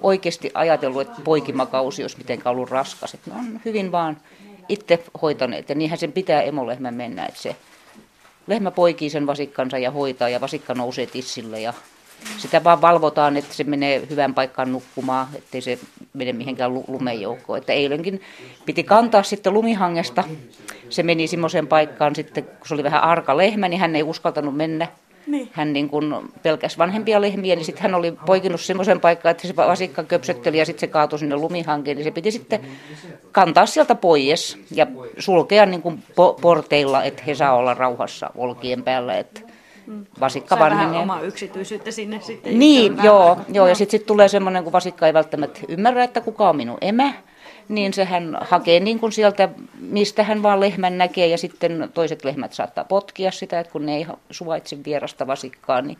oikeasti 0.00 0.50
ajatellut, 0.54 1.02
että 1.02 1.22
poikimakausi 1.24 2.02
olisi 2.02 2.18
mitenkään 2.18 2.56
ollut 2.56 2.70
raskas. 2.70 3.14
Että 3.14 3.30
ne 3.30 3.36
on 3.36 3.60
hyvin 3.64 3.92
vaan 3.92 4.16
itse 4.68 5.04
hoitaneet 5.22 5.68
ja 5.68 5.74
niinhän 5.74 5.98
sen 5.98 6.12
pitää 6.12 6.42
emolehmän 6.42 6.94
mennä, 6.94 7.26
että 7.26 7.40
se 7.40 7.56
lehmä 8.46 8.70
poikii 8.70 9.10
sen 9.10 9.26
vasikkansa 9.26 9.78
ja 9.78 9.90
hoitaa 9.90 10.28
ja 10.28 10.40
vasikka 10.40 10.74
nousee 10.74 11.06
tissille 11.06 11.60
ja 11.60 11.72
sitä 12.38 12.64
vaan 12.64 12.80
valvotaan, 12.80 13.36
että 13.36 13.54
se 13.54 13.64
menee 13.64 14.02
hyvän 14.10 14.34
paikkaan 14.34 14.72
nukkumaan, 14.72 15.26
ettei 15.34 15.60
se 15.60 15.78
mene 16.12 16.32
mihinkään 16.32 16.74
lu- 16.74 16.84
lumenjoukkoon. 16.88 17.58
Että 17.58 17.72
eilenkin 17.72 18.20
piti 18.66 18.84
kantaa 18.84 19.22
sitten 19.22 19.54
lumihangesta. 19.54 20.24
Se 20.90 21.02
meni 21.02 21.26
semmoiseen 21.26 21.66
paikkaan 21.66 22.14
sitten, 22.14 22.44
kun 22.44 22.68
se 22.68 22.74
oli 22.74 22.84
vähän 22.84 23.02
arka 23.02 23.36
lehmä, 23.36 23.68
niin 23.68 23.80
hän 23.80 23.96
ei 23.96 24.02
uskaltanut 24.02 24.56
mennä. 24.56 24.88
Niin. 25.26 25.48
Hän 25.52 25.72
niin 25.72 25.88
kuin 25.88 26.14
pelkäsi 26.42 26.78
vanhempia 26.78 27.20
lehmiä, 27.20 27.56
niin 27.56 27.64
sitten 27.64 27.82
hän 27.82 27.94
oli 27.94 28.12
poikinut 28.26 28.60
semmoisen 28.60 29.00
paikkaan, 29.00 29.30
että 29.30 29.46
se 29.46 29.56
vasikka 29.56 30.04
köpsötteli 30.04 30.58
ja 30.58 30.66
sitten 30.66 30.80
se 30.80 30.86
kaatui 30.86 31.18
sinne 31.18 31.36
lumihankeen, 31.36 31.96
niin 31.96 32.04
se 32.04 32.10
piti 32.10 32.30
sitten 32.30 32.60
kantaa 33.32 33.66
sieltä 33.66 33.94
pois 33.94 34.58
ja 34.70 34.86
sulkea 35.18 35.66
niin 35.66 35.82
kuin 35.82 36.02
po- 36.10 36.40
porteilla, 36.40 37.04
että 37.04 37.22
he 37.26 37.34
saa 37.34 37.56
olla 37.56 37.74
rauhassa 37.74 38.30
olkien 38.34 38.82
päällä, 38.82 39.18
että 39.18 39.40
vasikka 40.20 40.54
Sai 40.56 40.60
vähän 40.60 40.78
vanhenee. 40.78 41.02
omaa 41.02 41.20
yksityisyyttä 41.20 41.90
sinne 41.90 42.20
sitten. 42.20 42.58
Niin, 42.58 42.96
joo, 43.02 43.30
vähän- 43.30 43.44
joo, 43.54 43.66
ja 43.66 43.74
sitten 43.74 43.98
sit 44.00 44.06
tulee 44.06 44.28
semmoinen, 44.28 44.64
kun 44.64 44.72
vasikka 44.72 45.06
ei 45.06 45.14
välttämättä 45.14 45.60
ymmärrä, 45.68 46.04
että 46.04 46.20
kuka 46.20 46.48
on 46.48 46.56
minun 46.56 46.78
emä, 46.80 47.12
niin 47.68 47.92
sehän 47.94 48.38
hakee 48.40 48.80
niin 48.80 48.98
kuin 49.00 49.12
sieltä, 49.12 49.48
mistä 49.80 50.22
hän 50.24 50.42
vaan 50.42 50.60
lehmän 50.60 50.98
näkee, 50.98 51.26
ja 51.26 51.38
sitten 51.38 51.90
toiset 51.94 52.24
lehmät 52.24 52.52
saattaa 52.52 52.84
potkia 52.84 53.30
sitä, 53.30 53.60
että 53.60 53.72
kun 53.72 53.86
ne 53.86 53.96
ei 53.96 54.06
suvaitse 54.30 54.76
vierasta 54.84 55.26
vasikkaa, 55.26 55.82
niin, 55.82 55.98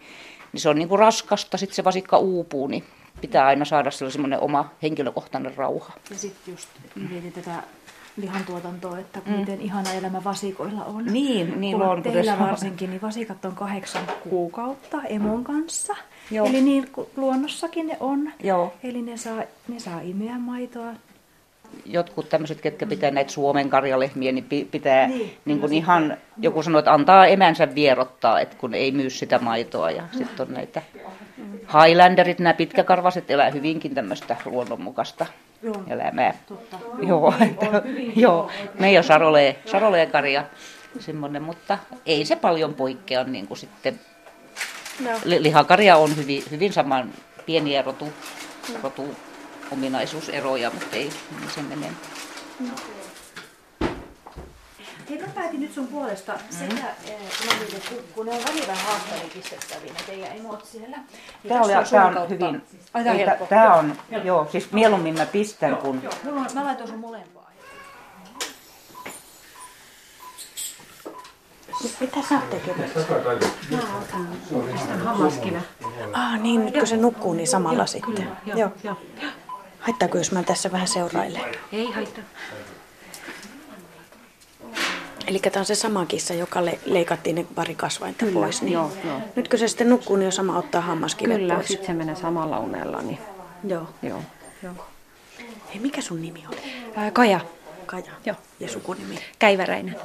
niin 0.53 0.61
se 0.61 0.69
on 0.69 0.77
niin 0.79 0.89
kuin 0.89 0.99
raskasta, 0.99 1.57
sitten 1.57 1.77
se 1.77 1.85
vasikka 1.85 2.19
uupuu, 2.19 2.67
niin 2.67 2.85
pitää 3.21 3.47
aina 3.47 3.65
saada 3.65 3.91
semmoinen 3.91 4.41
oma 4.41 4.71
henkilökohtainen 4.83 5.57
rauha. 5.57 5.93
Ja 6.11 6.17
sitten 6.17 6.53
just 6.55 6.69
mietin 7.11 7.33
tätä 7.33 7.51
lihantuotantoa, 8.17 8.99
että 8.99 9.21
mm. 9.27 9.33
miten 9.33 9.61
ihana 9.61 9.93
elämä 9.93 10.25
vasikoilla 10.25 10.85
on. 10.85 11.05
Niin, 11.05 11.61
niin 11.61 11.79
Kun 11.79 11.89
on, 11.89 12.03
Teillä 12.03 12.39
varsinkin, 12.39 12.91
niin 12.91 13.03
vasikat 13.03 13.45
on 13.45 13.55
kahdeksan 13.55 14.03
kuukautta 14.29 15.03
emon 15.03 15.45
kanssa. 15.45 15.97
Joo. 16.31 16.47
Eli 16.47 16.61
niin 16.61 16.89
luonnossakin 17.17 17.87
ne 17.87 17.97
on. 18.01 18.33
Joo. 18.43 18.73
Eli 18.83 19.03
ne 19.03 19.17
saa, 19.17 19.43
ne 19.69 19.79
saa 19.79 20.01
imeä 20.01 20.39
maitoa. 20.39 20.93
jotkut 21.87 22.29
tämmöiset, 22.29 22.61
ketkä 22.61 22.87
pitää 22.87 23.11
näitä 23.11 23.33
Suomen 23.33 23.71
karjalehmiä, 23.71 24.33
niin 24.33 24.45
pi- 24.45 24.69
pitää 24.71 25.07
Niin, 25.07 25.19
niin, 25.19 25.37
niin 25.45 25.61
kuin 25.61 25.73
ihan, 25.73 26.17
joku 26.39 26.63
sanoo, 26.63 26.79
että 26.79 26.93
antaa 26.93 27.27
emänsä 27.27 27.75
vierottaa, 27.75 28.41
että 28.41 28.57
kun 28.57 28.75
ei 28.75 28.93
myy 28.93 29.11
sitä 29.11 29.39
maitoa. 29.39 29.91
Ja 29.91 30.03
sitten 30.13 30.47
on 30.47 30.55
näitä 30.55 30.83
Highlanderit, 31.73 32.39
nämä 32.39 32.55
pitkäkarvaset 32.55 33.31
elää 33.31 33.51
hyvinkin 33.51 33.95
tämmöistä 33.95 34.37
luonnonmukaista 34.45 35.27
elämää. 35.89 36.35
Joo, 37.03 37.35
että, 37.41 37.67
joo. 38.17 38.51
Meidän 38.79 39.05
Sarolee, 39.05 39.63
Sarolee 39.67 40.07
karja 40.07 40.45
semmoinen, 41.01 41.43
mutta 41.43 41.79
ei 42.07 42.25
se 42.25 42.37
paljon 42.37 42.75
poikkea 42.75 43.25
niin 43.25 43.47
kuin 43.47 43.59
sitten. 43.59 44.01
No. 45.01 45.11
Li- 45.25 45.43
Lihakarja 45.43 45.97
on 45.97 46.17
hyvin, 46.17 46.43
hyvin 46.51 46.73
saman 46.73 47.11
pieniä 47.47 47.83
rotu, 47.83 48.09
rotu 48.83 49.17
ominaisuuseroja, 49.73 50.71
mutta 50.71 50.97
ei 50.97 51.11
niin 51.41 51.51
sen 51.55 51.65
enempää. 51.73 52.11
Hei, 55.11 55.19
mä 55.21 55.27
päätin 55.35 55.61
nyt 55.61 55.73
sun 55.75 55.87
puolesta 55.87 56.33
sekä 56.51 56.85
Laville 57.47 58.03
kun 58.15 58.27
ne 58.27 58.33
on 58.33 58.39
välillä 58.49 58.67
vähän 58.67 58.85
haastavia 58.87 59.31
pistettäviä, 59.35 59.93
ne 59.93 59.99
teidän 60.07 60.37
emot 60.37 60.65
siellä. 60.67 60.97
Niin 60.97 61.49
Tämä, 61.49 61.61
oli, 61.61 61.73
tässä 61.73 61.91
tämä 61.97 62.03
sun 62.05 62.09
on 62.09 62.15
kautta- 62.15 62.35
hyvin, 62.35 62.63
Ai, 62.95 63.05
tää 63.05 63.13
on 63.13 63.19
ei, 63.21 63.27
helppo. 63.27 63.47
tämä 63.47 63.75
on, 63.75 63.97
joo, 64.25 64.49
siis 64.53 64.73
mieluummin 64.73 65.15
mä 65.15 65.27
pistän, 65.27 65.77
kun 65.77 66.03
Mulla 66.25 66.41
on, 66.41 66.47
mä 66.55 66.65
laitoin 66.65 66.89
sun 66.89 66.99
molempaa. 66.99 67.45
Mitä 72.01 72.17
sä 72.29 72.35
oot 72.35 72.51
tekemässä? 72.51 73.01
Hammaskive. 75.05 75.63
Ah 76.13 76.41
niin, 76.41 76.65
nyt 76.65 76.75
kun 76.79 76.87
se 76.87 76.97
nukkuu, 76.97 77.33
niin 77.35 77.49
samalla 77.49 77.87
sitten. 77.87 78.29
Joo. 78.47 78.71
joo. 78.85 78.97
Haittaako, 79.81 80.19
jos 80.19 80.33
mä 80.33 80.43
tässä 80.43 80.73
vähän 80.73 80.89
seurailen? 80.89 81.43
Ei 81.73 81.91
haittaa. 81.93 82.25
Eli 85.27 85.39
tämä 85.39 85.61
on 85.61 85.65
se 85.65 85.75
sama 85.75 86.07
kissa, 86.07 86.35
joka 86.35 86.65
le- 86.65 86.79
leikattiin 86.85 87.37
ne 87.37 87.47
pari 87.55 87.75
kasvainta 87.75 88.19
Kyllä, 88.27 88.41
pois. 88.41 88.63
Niin 88.63 88.73
joo, 88.73 88.93
joo. 89.05 89.21
Nyt 89.37 89.49
kun 89.49 89.59
se 89.59 89.69
sitten 89.69 89.89
nukkuu, 89.89 90.17
niin 90.17 90.27
on 90.27 90.33
sama 90.33 90.59
ottaa 90.59 90.81
hammaskivet 90.81 91.37
Kyllä, 91.37 91.55
pois. 91.55 91.69
sitten 91.69 91.87
se 91.87 91.93
menee 91.93 92.17
samalla 92.17 92.59
unella. 92.59 93.03
Niin, 93.03 93.19
Joo. 93.69 93.89
joo. 94.03 94.21
Hei, 95.69 95.79
mikä 95.81 96.01
sun 96.01 96.23
nimi 96.23 96.45
oli? 96.49 96.57
Ää, 96.97 97.11
Kaja, 97.11 97.41
Kaja. 97.87 98.13
Joo. 98.27 98.37
Ja 98.61 98.69
sukunimi. 98.69 99.19
Käiväräinen. 99.39 99.97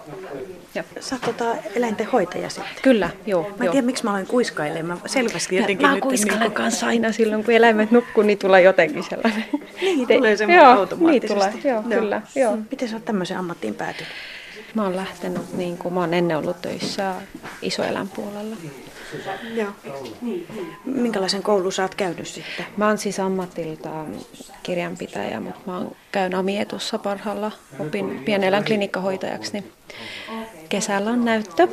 Joo. 0.76 0.86
Sä 1.00 1.16
oot 1.16 1.22
tota 1.22 1.56
eläinten 1.76 2.08
hoitaja 2.08 2.50
sitten. 2.50 2.74
Kyllä, 2.82 3.10
joo. 3.26 3.42
Mä 3.42 3.48
en 3.60 3.64
joo. 3.66 3.72
tiedä, 3.72 3.86
miksi 3.86 4.04
mä 4.04 4.10
aloin 4.10 4.28
kuiskailemaan. 4.28 5.00
Mä 5.02 5.08
selvästi 5.08 5.56
jotenkin 5.56 5.88
mä 5.88 5.94
nyt... 5.96 6.04
kuiskailen 6.04 6.40
niinku- 6.40 6.58
kanssa 6.58 6.88
aina 6.88 7.12
silloin, 7.12 7.44
kun 7.44 7.54
eläimet 7.54 7.92
nukkuu, 7.92 8.24
niin 8.24 8.38
tulee 8.38 8.62
jotenkin 8.62 9.04
sellainen. 9.10 9.46
Niin, 9.82 10.08
tulee 10.08 10.38
semmoinen 10.38 10.66
joo, 10.66 10.80
automaattisesti. 10.80 11.34
Niin 11.36 11.62
tulee, 11.62 11.74
joo, 11.74 11.84
kyllä. 12.02 12.22
Joo. 12.36 12.56
Mm. 12.56 12.66
Miten 12.72 12.90
sä 12.90 12.96
oot 12.96 13.06
tämmöiseen 13.06 13.40
ammattiin 13.40 13.76
päätynyt? 13.76 14.08
Mä 14.74 14.84
oon 14.84 14.96
lähtenyt, 14.96 15.54
niin 15.54 15.78
kuin 15.78 15.94
mä 15.94 16.00
oon 16.00 16.14
ennen 16.14 16.38
ollut 16.38 16.62
töissä 16.62 17.16
isoelän 17.62 18.10
puolella. 18.10 18.56
Joo. 19.54 19.72
Minkälaisen 20.86 21.44
koulun 21.44 21.72
sä 21.72 21.82
oot 21.82 21.96
käynyt 21.96 22.28
sitten? 22.28 22.66
Mä 22.78 22.88
oon 22.88 22.98
siis 22.98 23.20
ammatiltaan 23.20 24.16
kirjanpitäjä, 24.64 25.40
mutta 25.40 25.60
mä 25.66 25.78
oon 25.78 25.96
käyn 26.12 26.36
amietussa 26.36 26.98
parhaalla. 26.98 27.52
Opin 27.80 28.22
pieneläin 28.26 28.66
klinikkahoitajaksi, 28.66 29.54
niin 29.54 29.72
kesällä 30.70 31.10
on 31.10 31.26
näyttö. 31.26 31.68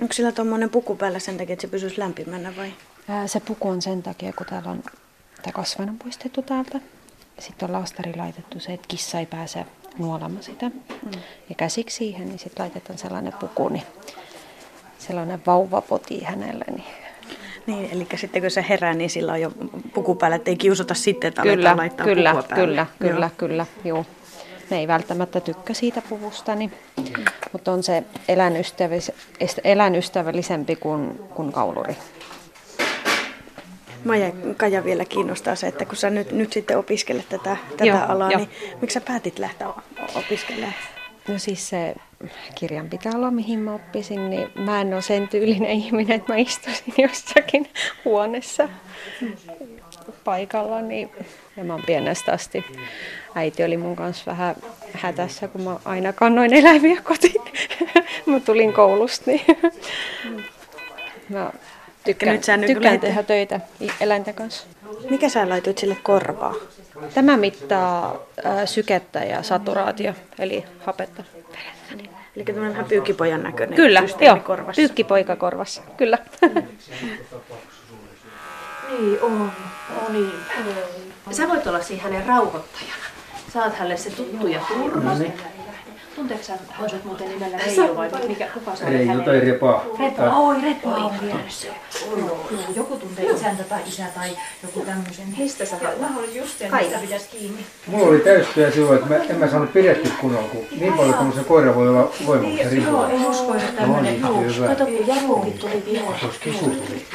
Onko 0.00 0.12
sillä 0.12 0.32
tuommoinen 0.32 0.70
puku 0.70 0.96
päällä 0.96 1.18
sen 1.18 1.36
takia, 1.36 1.52
että 1.52 1.60
se 1.60 1.68
pysyisi 1.68 2.00
lämpimänä 2.00 2.56
vai? 2.56 2.72
Ää, 3.08 3.26
Se 3.26 3.40
puku 3.40 3.68
on 3.68 3.82
sen 3.82 4.02
takia, 4.02 4.32
kun 4.32 4.46
täällä 4.46 4.70
on 4.70 4.82
tämä 5.42 5.52
kasvain 5.52 5.88
on 5.88 5.98
poistettu 5.98 6.42
täältä. 6.42 6.80
Sitten 7.38 7.68
on 7.68 7.72
laastari 7.72 8.12
laitettu 8.16 8.60
se, 8.60 8.72
että 8.72 8.88
kissa 8.88 9.18
ei 9.18 9.26
pääse 9.26 9.66
nuolamaan 9.98 10.42
sitä. 10.42 10.68
Mm. 10.68 11.10
Ja 11.48 11.54
käsiksi 11.56 11.96
siihen, 11.96 12.28
niin 12.28 12.38
sitten 12.38 12.62
laitetaan 12.62 12.98
sellainen 12.98 13.32
puku, 13.32 13.68
niin 13.68 13.82
sellainen 14.98 15.42
vauvapoti 15.46 16.24
hänelle. 16.24 16.64
Niin 16.70 16.84
Niin, 17.66 17.88
eli 17.92 18.06
sitten 18.16 18.42
kun 18.42 18.50
se 18.50 18.64
herää, 18.68 18.94
niin 18.94 19.10
sillä 19.10 19.32
on 19.32 19.40
jo 19.40 19.52
puku 19.94 20.14
päällä, 20.14 20.36
että 20.36 20.50
ei 20.50 20.56
kiusata 20.56 20.94
sitten, 20.94 21.28
että 21.28 21.42
kyllä, 21.42 21.76
laittaa 21.76 22.06
kyllä, 22.06 22.30
pukua 22.30 22.42
päälle. 22.42 22.66
kyllä, 22.66 22.86
kyllä, 22.98 23.26
Joo. 23.26 23.30
kyllä, 23.36 23.66
joo. 23.84 24.06
Ne 24.70 24.78
ei 24.78 24.88
välttämättä 24.88 25.40
tykkää 25.40 25.74
siitä 25.74 26.02
puvusta, 26.08 26.54
niin, 26.54 26.72
mutta 27.52 27.72
on 27.72 27.82
se 27.82 28.04
eläinystävällis- 28.28 29.60
eläinystävällisempi 29.64 30.76
kuin, 30.76 31.20
kuin 31.34 31.52
kauluri. 31.52 31.96
Maija 34.06 34.32
Kaja 34.56 34.84
vielä 34.84 35.04
kiinnostaa 35.04 35.54
se, 35.54 35.66
että 35.66 35.84
kun 35.84 35.96
sä 35.96 36.10
nyt, 36.10 36.32
nyt 36.32 36.52
sitten 36.52 36.78
opiskelet 36.78 37.28
tätä, 37.28 37.56
tätä 37.70 37.84
Joo, 37.84 37.98
alaa, 38.08 38.30
joo. 38.30 38.38
niin 38.38 38.50
miksi 38.80 38.94
sä 38.94 39.00
päätit 39.00 39.38
lähteä 39.38 39.68
opiskelemaan? 40.14 40.74
No 41.28 41.38
siis 41.38 41.68
se 41.68 41.94
kirjanpitoala, 42.54 43.30
mihin 43.30 43.58
mä 43.58 43.74
oppisin, 43.74 44.30
niin 44.30 44.48
mä 44.54 44.80
en 44.80 44.94
ole 44.94 45.02
sen 45.02 45.28
tyylinen 45.28 45.70
ihminen, 45.70 46.16
että 46.16 46.32
mä 46.32 46.38
istuisin 46.38 46.94
jossakin 47.08 47.68
huoneessa 48.04 48.68
paikalla. 50.24 50.82
Niin, 50.82 51.10
ja 51.56 51.64
mä 51.64 51.72
oon 51.72 51.82
pienestä 51.86 52.32
asti. 52.32 52.64
Äiti 53.34 53.64
oli 53.64 53.76
mun 53.76 53.96
kanssa 53.96 54.30
vähän 54.30 54.56
hätässä, 54.92 55.48
kun 55.48 55.60
mä 55.60 55.76
aina 55.84 56.12
kannoin 56.12 56.54
eläimiä 56.54 57.00
kotiin. 57.02 57.42
mä 58.26 58.40
tulin 58.40 58.72
koulusta, 58.72 59.30
niin 59.30 59.44
mä 61.28 61.50
tykkään, 62.06 62.32
nyt 62.36 62.44
sä 62.44 62.56
nykyään 62.56 62.74
tykkään 62.76 62.94
lähdet- 62.94 63.00
tehdä 63.00 63.22
töitä 63.22 63.60
eläinten 64.00 64.34
kanssa. 64.34 64.66
Mikä 65.10 65.28
sä 65.28 65.48
laitoit 65.48 65.78
sille 65.78 65.96
korvaa? 66.02 66.54
Tämä 67.14 67.36
mittaa 67.36 68.16
ää, 68.44 68.66
sykettä 68.66 69.18
ja 69.18 69.42
saturaatio, 69.42 70.12
eli 70.38 70.64
hapetta. 70.86 71.22
Eli 72.36 72.44
tämmöinen 72.44 72.72
vähän 72.72 72.84
pyykkipojan 72.84 73.42
näköinen 73.42 73.76
Kyllä, 73.76 74.02
joo. 74.20 74.36
korvassa. 74.36 74.80
Pyykkipoika 74.80 75.36
korvassa, 75.36 75.82
kyllä. 75.96 76.18
Niin 78.98 79.22
on. 79.22 79.52
on 80.06 80.12
niin. 80.12 80.32
Sä 81.30 81.48
voit 81.48 81.66
olla 81.66 81.82
siinä 81.82 82.02
hänen 82.02 82.26
rauhoittajana. 82.26 82.94
Saat 83.52 83.74
hänelle 83.74 83.96
se 83.96 84.10
tuttu 84.10 84.46
ja 84.46 84.60
turva. 84.68 85.10
Tunteeko 86.16 86.44
sä 86.44 86.52
Hansut 86.70 87.04
muuten 87.04 87.28
nimellä 87.28 87.56
Reijo 87.58 87.96
vai 87.96 88.10
mikä, 88.28 88.46
kuka 88.54 88.76
se 88.76 88.84
oli 88.84 88.94
Ei, 88.94 89.06
hänen? 89.06 89.18
jotain 89.18 89.42
repaa. 89.42 89.84
Repo, 89.98 90.22
oi 90.22 90.56
Repo 90.62 90.88
on 90.88 91.12
vieressä. 91.22 91.66
Joo, 92.06 92.18
joo, 92.50 92.60
joku 92.76 92.96
tuntee 92.96 93.24
isäntä 93.24 93.64
tai 93.64 93.80
isä 93.88 94.02
tai 94.14 94.36
joku 94.62 94.80
tämmöisen. 94.80 95.34
Mistä 95.38 95.64
sä 95.64 95.76
haluat? 95.76 96.00
Mä 96.00 96.18
olin 96.18 96.34
just 96.34 96.58
sen, 96.58 96.74
mistä 96.74 96.98
pitäisi 96.98 97.28
kiinni. 97.28 97.66
Mulla 97.86 98.06
oli 98.08 98.18
täystyä 98.20 98.70
silloin, 98.70 98.98
että 98.98 99.08
mä, 99.08 99.16
en 99.16 99.36
mä 99.36 99.48
saanut 99.50 99.72
pidetty 99.72 100.10
kunnolla, 100.20 100.48
kun 100.48 100.64
niin 100.80 100.92
paljon 100.92 101.14
tämmöisen 101.14 101.44
koira 101.44 101.74
voi 101.74 101.88
olla 101.88 102.10
voimakasta 102.26 102.74
Joo, 102.74 102.84
rivoa. 102.86 103.10
en 103.10 103.26
uskoisi 103.26 103.66
että 103.66 103.80
tämmöinen. 103.80 104.20
No 104.20 104.40
niin. 104.40 104.62
Kato, 104.68 104.84
kun 104.86 105.06
Jarukin 105.06 105.58
tuli 105.58 105.82
pihalle. 105.84 106.18
Tuossa 106.20 106.40
kisu 106.40 106.58
tuli. 106.64 107.06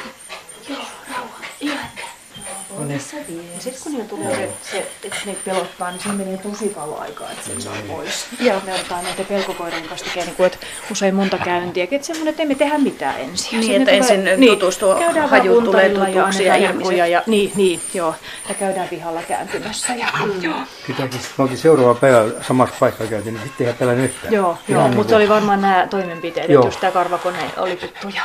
Ja 2.90 3.60
sitten 3.60 3.82
kun 3.82 3.92
niillä 3.92 4.08
tulee 4.08 4.36
se, 4.36 4.70
se 4.70 4.78
että 5.04 5.16
ne 5.26 5.36
pelottaa, 5.44 5.90
niin 5.90 6.00
siinä 6.00 6.18
menee 6.18 6.36
tosi 6.36 6.68
kauan 6.68 7.02
aikaa, 7.02 7.30
että 7.30 7.46
sen 7.46 7.62
saa 7.62 7.74
pois. 7.88 8.26
Joo. 8.40 8.60
Ne 8.66 8.74
ottaa 8.74 9.02
näitä 9.02 9.24
pelkokoirien 9.24 9.84
kanssa 9.88 10.06
tekee 10.06 10.24
niin 10.24 10.36
kuin, 10.36 10.46
että 10.46 10.58
usein 10.90 11.14
monta 11.14 11.38
käyntiä, 11.38 11.86
että 11.90 12.06
semmoinen, 12.06 12.30
että 12.30 12.42
emme 12.42 12.54
tehdä 12.54 12.78
mitään 12.78 13.20
ensin. 13.20 13.60
Niin, 13.60 13.62
Sitten 13.62 13.94
että 13.94 14.14
ne 14.14 14.30
ensin 14.32 14.48
tutustuu, 14.48 14.94
käydään 14.94 15.28
hajut 15.28 15.54
vaan 15.54 15.64
tulee 15.64 15.88
ja 15.88 15.94
tutuksi 15.94 16.44
ja 16.44 16.54
herkkuja 16.54 17.06
ja, 17.06 17.22
niin, 17.26 17.52
niin, 17.54 17.80
joo. 17.94 18.14
Ja 18.48 18.54
käydään 18.54 18.88
pihalla 18.88 19.22
kääntymässä. 19.22 19.94
Ja, 19.94 20.08
joo, 20.40 20.56
Pitääkin, 20.86 21.20
me 21.38 21.42
oltiin 21.42 21.58
seuraava 21.58 21.94
päivä 21.94 22.24
samassa 22.46 22.74
paikkaa 22.80 23.06
käytiin, 23.06 23.34
niin 23.34 23.44
sitten 23.44 23.66
ei 23.66 23.72
pelännyt 23.72 24.04
yhtään. 24.10 24.32
joo, 24.32 24.58
joo. 24.68 24.80
Ihan 24.80 24.94
mutta 24.96 25.10
se 25.10 25.16
oli 25.16 25.28
varmaan 25.28 25.60
nämä 25.60 25.86
toimenpiteet, 25.90 26.48
Joo. 26.48 26.62
että 26.62 26.68
jos 26.68 26.76
tämä 26.76 26.90
karvakone 26.90 27.38
oli 27.56 27.76
tuttu 27.76 28.08
ja, 28.08 28.22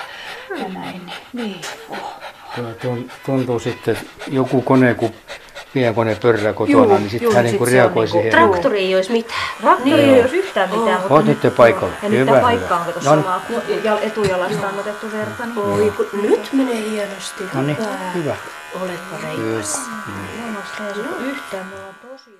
ja 0.57 0.67
näin. 0.67 1.11
Niin, 1.33 1.61
oh. 1.89 1.97
Tuntuu 3.25 3.59
sitten, 3.59 3.95
että 3.97 4.07
joku 4.27 4.61
kone, 4.61 4.93
kun 4.93 5.11
pienkone 5.73 6.15
pörrää 6.15 6.53
kotona, 6.53 6.77
Juu, 6.85 6.97
niin 6.97 7.09
sitten 7.09 7.35
hän 7.35 7.49
sit 7.49 7.59
niin 7.59 7.69
se 7.69 7.81
on 7.81 7.83
reagoi 7.83 8.05
niinku- 8.05 8.17
siihen. 8.21 8.31
Traktori 8.31 8.79
ei 8.79 8.95
olisi 8.95 9.11
mitään. 9.11 9.39
Traktori 9.61 9.91
ei 9.93 10.21
olisi 10.21 10.37
yhtään 10.37 10.69
mitään, 10.69 10.99
mutta 10.99 11.13
Oot 11.13 11.25
nyt 11.25 11.55
paikalla. 11.57 11.93
Ja 12.03 12.09
nyt 12.09 12.19
Hyvä, 12.19 12.25
tämä 12.25 12.37
hyvä. 12.37 12.47
paikka 12.47 12.75
on 12.75 12.85
kato 12.85 12.99
No 13.05 13.15
niin. 13.15 13.23
samaa. 13.23 13.41
No, 13.49 13.61
ja 13.83 13.99
etujalasta 13.99 14.67
on 14.67 14.79
otettu 14.79 15.11
verta. 15.11 15.45
Niin. 15.45 15.57
Oi, 15.57 15.91
kun 15.97 16.21
nyt 16.21 16.49
menee 16.53 16.89
hienosti. 16.89 17.43
No 17.53 17.61
niin, 17.61 17.77
hyvä. 18.13 18.35
Oletpa 18.81 19.15
reipas. 19.23 19.81
Yhtään, 21.25 21.65
mulla 21.65 21.87
on 21.87 21.95
tosi 22.11 22.37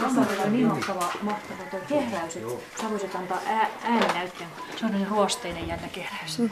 Kasarilla 0.00 0.42
on 0.42 0.52
niin 0.52 0.66
mahtava, 0.66 1.12
mahtava 1.22 1.62
tuo 1.70 1.80
kehräys, 1.88 2.36
että 2.36 2.82
sä 2.82 2.90
voisit 2.90 3.14
antaa 3.14 3.38
ää, 3.46 3.68
ääninäytteen. 3.84 4.50
Se 4.76 4.86
on 4.86 4.92
niin 4.92 5.08
ruosteinen 5.08 5.68
jännä 5.68 5.88
kehräys. 5.88 6.38
Mm. 6.38 6.50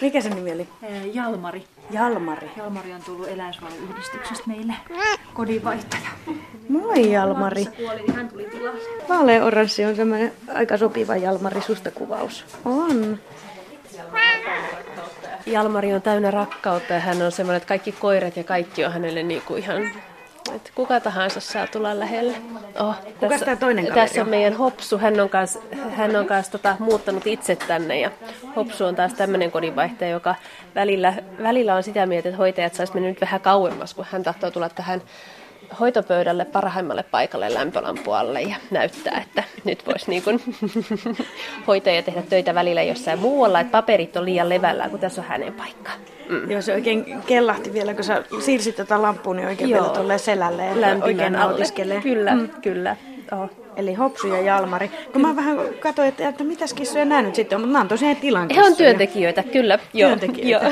Mikä 0.00 0.20
se 0.20 0.28
nimi 0.28 0.52
oli? 0.52 0.68
Jalmari. 1.12 1.64
Jalmari. 1.90 2.50
Jalmari 2.56 2.92
on 2.92 3.02
tullut 3.02 3.28
eläinsuojeluyhdistyksestä 3.28 4.44
meille 4.46 4.74
kodinvaihtaja. 5.34 6.08
Moi 6.68 7.12
Jalmari. 7.12 7.66
Kuoli, 7.66 8.02
niin 8.02 8.14
hän 8.14 8.28
tuli 8.28 8.44
tilalle. 8.44 9.42
Oranssi 9.42 9.84
on 9.84 9.96
semmoinen 9.96 10.32
aika 10.54 10.76
sopiva 10.76 11.16
Jalmari 11.16 11.62
susta 11.62 11.90
kuvaus. 11.90 12.44
On. 12.64 13.18
Jalmari 15.46 15.94
on 15.94 16.02
täynnä 16.02 16.30
rakkautta 16.30 16.92
ja 16.92 17.00
hän 17.00 17.22
on 17.22 17.32
semmoinen, 17.32 17.56
että 17.56 17.68
kaikki 17.68 17.92
koirat 17.92 18.36
ja 18.36 18.44
kaikki 18.44 18.84
on 18.84 18.92
hänelle 18.92 19.22
niin 19.22 19.42
kuin 19.42 19.62
ihan, 19.62 19.82
että 20.54 20.70
kuka 20.74 21.00
tahansa 21.00 21.40
saa 21.40 21.66
tulla 21.66 21.98
lähelle. 21.98 22.34
Oh, 22.80 22.94
Kuka 23.04 23.28
tässä, 23.28 23.44
tää 23.44 23.56
toinen 23.56 23.86
kaveri 23.86 24.06
Tässä 24.06 24.20
on 24.20 24.28
meidän 24.28 24.52
Hopsu, 24.52 24.98
hän 24.98 25.20
on 25.20 25.28
kans, 25.28 25.58
hän 25.90 26.16
on 26.16 26.26
kans 26.26 26.48
tota, 26.48 26.76
muuttanut 26.78 27.26
itse 27.26 27.56
tänne 27.56 28.00
ja 28.00 28.10
Hopsu 28.56 28.84
on 28.84 28.94
taas 28.94 29.14
tämmöinen 29.14 29.50
kodinvaihtaja, 29.50 30.10
joka 30.10 30.34
välillä, 30.74 31.14
välillä 31.42 31.74
on 31.74 31.82
sitä 31.82 32.06
mieltä, 32.06 32.28
että 32.28 32.36
hoitajat 32.36 32.74
saisi 32.74 32.94
mennä 32.94 33.08
nyt 33.08 33.20
vähän 33.20 33.40
kauemmas, 33.40 33.94
kun 33.94 34.06
hän 34.10 34.22
tahtoo 34.22 34.50
tulla 34.50 34.68
tähän 34.68 35.02
hoitopöydälle 35.80 36.44
parhaimmalle 36.44 37.02
paikalle 37.02 37.54
lämpölampualle 37.54 38.42
ja 38.42 38.56
näyttää, 38.70 39.20
että 39.26 39.44
nyt 39.64 39.86
voisi 39.86 40.10
niin 40.10 40.22
kuin 40.22 40.42
hoitaja 41.66 42.02
tehdä 42.02 42.22
töitä 42.22 42.54
välillä 42.54 42.82
jossain 42.82 43.18
muualla, 43.18 43.60
että 43.60 43.70
paperit 43.70 44.16
on 44.16 44.24
liian 44.24 44.48
levällään, 44.48 44.90
kun 44.90 45.00
tässä 45.00 45.20
on 45.20 45.26
hänen 45.28 45.52
paikka. 45.52 45.90
Mm. 46.28 46.50
Joo, 46.50 46.62
se 46.62 46.74
oikein 46.74 47.22
kellahti 47.26 47.72
vielä, 47.72 47.94
kun 47.94 48.04
sä 48.04 48.22
siirsit 48.40 48.76
tätä 48.76 49.02
lampua, 49.02 49.34
niin 49.34 49.48
oikein 49.48 49.70
Joo. 49.70 49.94
vielä 49.94 50.18
selälle, 50.18 50.62
Lämpimän 50.80 51.02
oikein 51.02 51.32
nautiskelee. 51.32 52.00
Kyllä, 52.00 52.34
mm. 52.34 52.48
kyllä. 52.62 52.96
Oh. 53.32 53.50
Eli 53.76 53.94
Hopsu 53.94 54.26
ja 54.26 54.40
Jalmari. 54.40 54.90
Kun 55.12 55.22
mä 55.22 55.36
vähän 55.36 55.58
katsoin, 55.80 56.08
että, 56.08 56.28
että 56.28 56.44
mitäs 56.44 56.74
kissoja 56.74 57.04
nämä 57.04 57.22
nyt 57.22 57.34
sitten 57.34 57.56
on, 57.56 57.60
mutta 57.60 57.72
nämä 57.72 57.82
on 57.82 57.88
tosiaan 57.88 58.16
tilan 58.16 58.48
He 58.54 58.60
on 58.62 58.68
kissoja. 58.68 58.76
työntekijöitä, 58.76 59.42
kyllä. 59.42 59.78
Joo, 59.94 60.08
Työntekijöitä. 60.08 60.66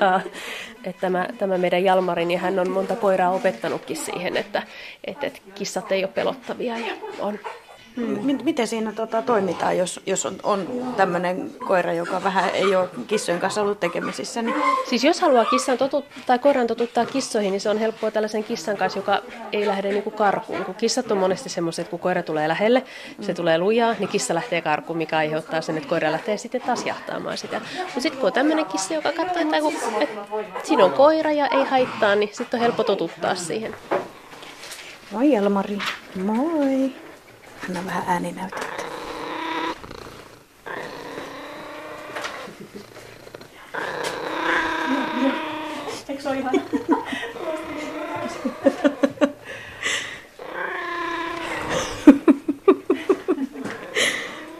Joo. 0.00 0.20
Että 0.88 1.00
tämä, 1.00 1.28
tämä 1.38 1.58
meidän 1.58 1.84
Jalmari, 1.84 2.24
niin 2.24 2.40
hän 2.40 2.58
on 2.58 2.70
monta 2.70 2.96
koiraa 2.96 3.30
opettanutkin 3.30 3.96
siihen, 3.96 4.36
että, 4.36 4.62
että, 5.04 5.26
että 5.26 5.40
kissat 5.54 5.92
ei 5.92 6.04
ole 6.04 6.12
pelottavia 6.14 6.78
ja 6.78 6.94
on 7.18 7.38
Mm. 7.98 8.18
Mi- 8.26 8.38
Miten 8.42 8.66
siinä 8.66 8.92
tota, 8.92 9.22
toimitaan, 9.22 9.78
jos, 9.78 10.00
jos 10.06 10.26
on, 10.26 10.36
on 10.42 10.92
tämmöinen 10.96 11.50
koira, 11.66 11.92
joka 11.92 12.22
vähän 12.24 12.50
ei 12.54 12.76
ole 12.76 12.88
kissojen 13.06 13.40
kanssa 13.40 13.62
ollut 13.62 13.80
tekemisissä? 13.80 14.42
Niin... 14.42 14.54
Siis 14.88 15.04
jos 15.04 15.20
haluaa 15.20 15.44
kissan 15.44 15.78
totut, 15.78 16.04
tai 16.26 16.38
koiran 16.38 16.66
totuttaa 16.66 17.06
kissoihin, 17.06 17.50
niin 17.50 17.60
se 17.60 17.70
on 17.70 17.78
helppoa 17.78 18.10
tällaisen 18.10 18.44
kissan 18.44 18.76
kanssa, 18.76 18.98
joka 18.98 19.22
ei 19.52 19.66
lähde 19.66 19.88
niin 19.88 20.02
kuin 20.02 20.14
karkuun. 20.14 20.64
Kun 20.64 20.74
kissat 20.74 21.10
on 21.10 21.18
monesti 21.18 21.48
semmoiset, 21.48 21.82
että 21.82 21.90
kun 21.90 22.00
koira 22.00 22.22
tulee 22.22 22.48
lähelle, 22.48 22.82
se 23.20 23.34
tulee 23.34 23.58
lujaa, 23.58 23.94
niin 23.98 24.08
kissa 24.08 24.34
lähtee 24.34 24.60
karkuun, 24.62 24.98
mikä 24.98 25.16
aiheuttaa 25.16 25.60
sen, 25.60 25.76
että 25.76 25.88
koira 25.88 26.12
lähtee 26.12 26.36
sitten 26.36 26.60
taas 26.60 26.86
jahtaamaan 26.86 27.38
sitä. 27.38 27.60
Mutta 27.78 28.00
sitten 28.00 28.20
kun 28.20 28.26
on 28.26 28.32
tämmöinen 28.32 28.66
kissa, 28.66 28.94
joka 28.94 29.12
katsoo, 29.12 29.42
että, 29.42 29.60
kun, 29.60 29.72
että 30.00 30.20
siinä 30.62 30.84
on 30.84 30.92
koira 30.92 31.32
ja 31.32 31.46
ei 31.46 31.64
haittaa, 31.64 32.14
niin 32.14 32.30
sitten 32.32 32.58
on 32.58 32.62
helppo 32.62 32.84
totuttaa 32.84 33.34
siihen. 33.34 33.74
Moi 35.10 35.32
Jalmari. 35.32 35.78
Moi. 36.24 36.92
Anna 37.66 37.84
vähän 37.86 38.04
ääninäytettä. 38.06 38.78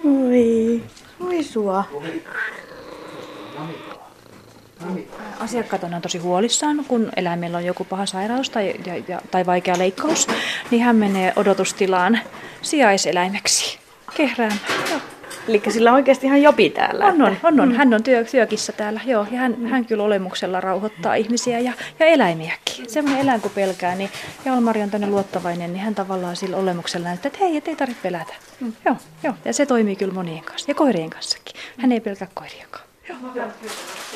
Oi, 0.05 0.83
oi 1.21 1.43
sua. 1.43 1.85
Asiakkaat 5.41 5.85
on 5.85 6.03
tosi 6.03 6.19
huolissaan, 6.19 6.85
kun 6.89 7.11
eläimellä 7.17 7.59
on 7.59 7.65
joku 7.65 7.85
paha 7.85 8.07
sairaus 8.07 8.51
tai, 8.51 8.75
ja, 8.87 9.03
ja, 9.09 9.21
tai 9.31 9.47
vaikea 9.47 9.79
leikkaus, 9.79 10.27
niin 10.71 10.83
hän 10.83 10.97
menee 10.97 11.33
odotustilaan 11.37 12.21
sijaiseläimeksi 12.63 13.79
kehräämään. 14.17 14.61
Joo. 14.91 15.01
Eli 15.49 15.63
sillä 15.69 15.91
on 15.91 15.95
oikeasti 15.95 16.27
ihan 16.27 16.43
jopi 16.43 16.71
täällä. 16.71 17.07
On, 17.07 17.23
on, 17.23 17.37
on, 17.43 17.61
on. 17.61 17.73
Hän 17.73 17.95
on 17.95 18.03
työ, 18.03 18.25
työkissä 18.25 18.73
täällä, 18.73 19.01
joo. 19.07 19.27
Ja 19.31 19.39
hän, 19.39 19.67
hän 19.67 19.85
kyllä 19.85 20.03
olemuksella 20.03 20.61
rauhoittaa 20.61 21.15
ihmisiä 21.15 21.59
ja, 21.59 21.73
ja 21.99 22.07
eläimiäkin. 22.07 22.91
Semmoinen 22.91 23.23
eläin 23.23 23.41
kun 23.41 23.51
pelkää, 23.51 23.95
niin 23.95 24.11
Jalmari 24.45 24.83
on 24.83 24.91
tänne 24.91 25.07
luottavainen, 25.07 25.73
niin 25.73 25.85
hän 25.85 25.95
tavallaan 25.95 26.37
sillä 26.37 26.57
olemuksella 26.57 27.09
näyttää, 27.09 27.29
että 27.29 27.39
hei, 27.45 27.57
et 27.57 27.69
ei 27.69 27.77
tarvitse 27.77 28.03
pelätä. 28.03 28.35
Mm. 28.61 28.73
Joo, 28.85 28.97
joo. 29.23 29.35
Ja 29.45 29.53
se 29.53 29.67
toimii 29.67 29.97
kyllä 29.97 30.15
monien 30.15 30.45
kanssa 30.45 30.71
ja 30.71 30.75
koirien 30.75 31.11
kanssakin. 31.11 31.57
Hän 31.79 31.93
ei 31.93 32.01
pelkää 32.01 32.29
koiriakaan. 32.35 32.85
Joo. 33.09 33.47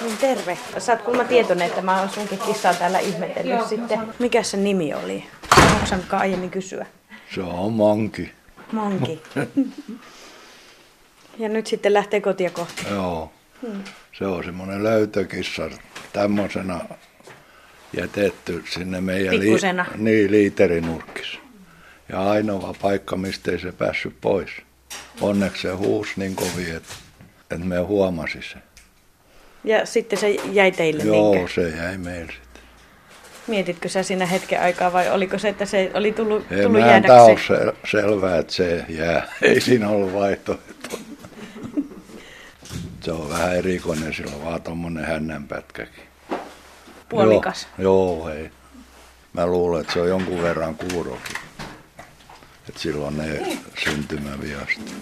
Niin 0.02 0.16
terve. 0.20 0.58
Sä 0.78 0.92
oot 0.92 1.02
kuulemma 1.02 1.28
tietoinen, 1.28 1.68
että 1.68 1.82
mä 1.82 2.00
oon 2.00 2.08
sunkin 2.08 2.38
kissaa 2.38 2.74
täällä 2.74 2.98
ihmetellyt 2.98 3.68
sitten. 3.68 4.00
Mikä 4.18 4.42
se 4.42 4.56
nimi 4.56 4.94
oli? 4.94 5.24
Onko 5.92 6.16
aiemmin 6.16 6.50
kysyä? 6.50 6.86
Se 7.34 7.40
on 7.42 7.72
manki. 7.72 8.30
Manki. 8.72 9.22
ja 11.38 11.48
nyt 11.48 11.66
sitten 11.66 11.94
lähtee 11.94 12.20
kotia 12.20 12.50
kohti. 12.50 12.82
Joo. 12.90 13.32
Se 14.18 14.26
on 14.26 14.44
semmoinen 14.44 14.82
löytökissa 14.82 15.70
tämmöisenä 16.12 16.80
jätetty 17.96 18.64
sinne 18.70 19.00
meidän 19.00 19.40
Pikkusena. 19.40 19.86
niin, 19.96 20.30
liiterinurkissa. 20.30 21.38
Ja 22.08 22.30
ainoa 22.30 22.74
paikka, 22.82 23.16
mistä 23.16 23.50
ei 23.50 23.58
se 23.58 23.72
päässyt 23.72 24.14
pois. 24.20 24.50
Onneksi 25.20 25.62
se 25.62 25.72
huusi 25.72 26.12
niin 26.16 26.36
kovin, 26.36 26.76
että, 26.76 26.94
että 27.50 27.66
me 27.66 27.78
huomasi 27.78 28.38
sen. 28.42 28.62
Ja 29.64 29.86
sitten 29.86 30.18
se 30.18 30.30
jäi 30.30 30.72
teille 30.72 31.02
Joo, 31.02 31.34
niinkö? 31.34 31.52
se 31.52 31.68
jäi 31.68 31.98
meille. 31.98 32.32
Mietitkö 33.46 33.88
sä 33.88 34.02
siinä 34.02 34.26
hetken 34.26 34.60
aikaa 34.60 34.92
vai 34.92 35.10
oliko 35.10 35.38
se, 35.38 35.48
että 35.48 35.64
se 35.66 35.90
oli 35.94 36.12
tullut, 36.12 36.48
tullut 36.48 36.66
ole 36.66 36.80
jäädäksi? 36.80 37.52
sel- 37.52 37.76
selvää, 37.90 38.38
että 38.38 38.52
se 38.52 38.84
jää. 38.88 39.26
Ei 39.42 39.60
siinä 39.60 39.88
ollut 39.88 40.14
vaihtoehto. 40.14 40.98
Se 43.00 43.12
on 43.12 43.30
vähän 43.30 43.56
erikoinen, 43.56 44.14
sillä 44.14 44.32
on 44.36 44.44
vaan 44.44 44.62
tommonen 44.62 45.04
hännänpätkäkin. 45.04 46.04
Puolikas. 47.08 47.68
Joo, 47.78 48.16
joo, 48.18 48.28
ei. 48.28 48.50
Mä 49.32 49.46
luulen, 49.46 49.80
että 49.80 49.92
se 49.92 50.00
on 50.00 50.08
jonkun 50.08 50.42
verran 50.42 50.74
kuurokin. 50.74 51.36
Että 52.68 52.80
silloin 52.80 53.16
ne 53.18 53.42
syntymäviasta. 53.84 54.92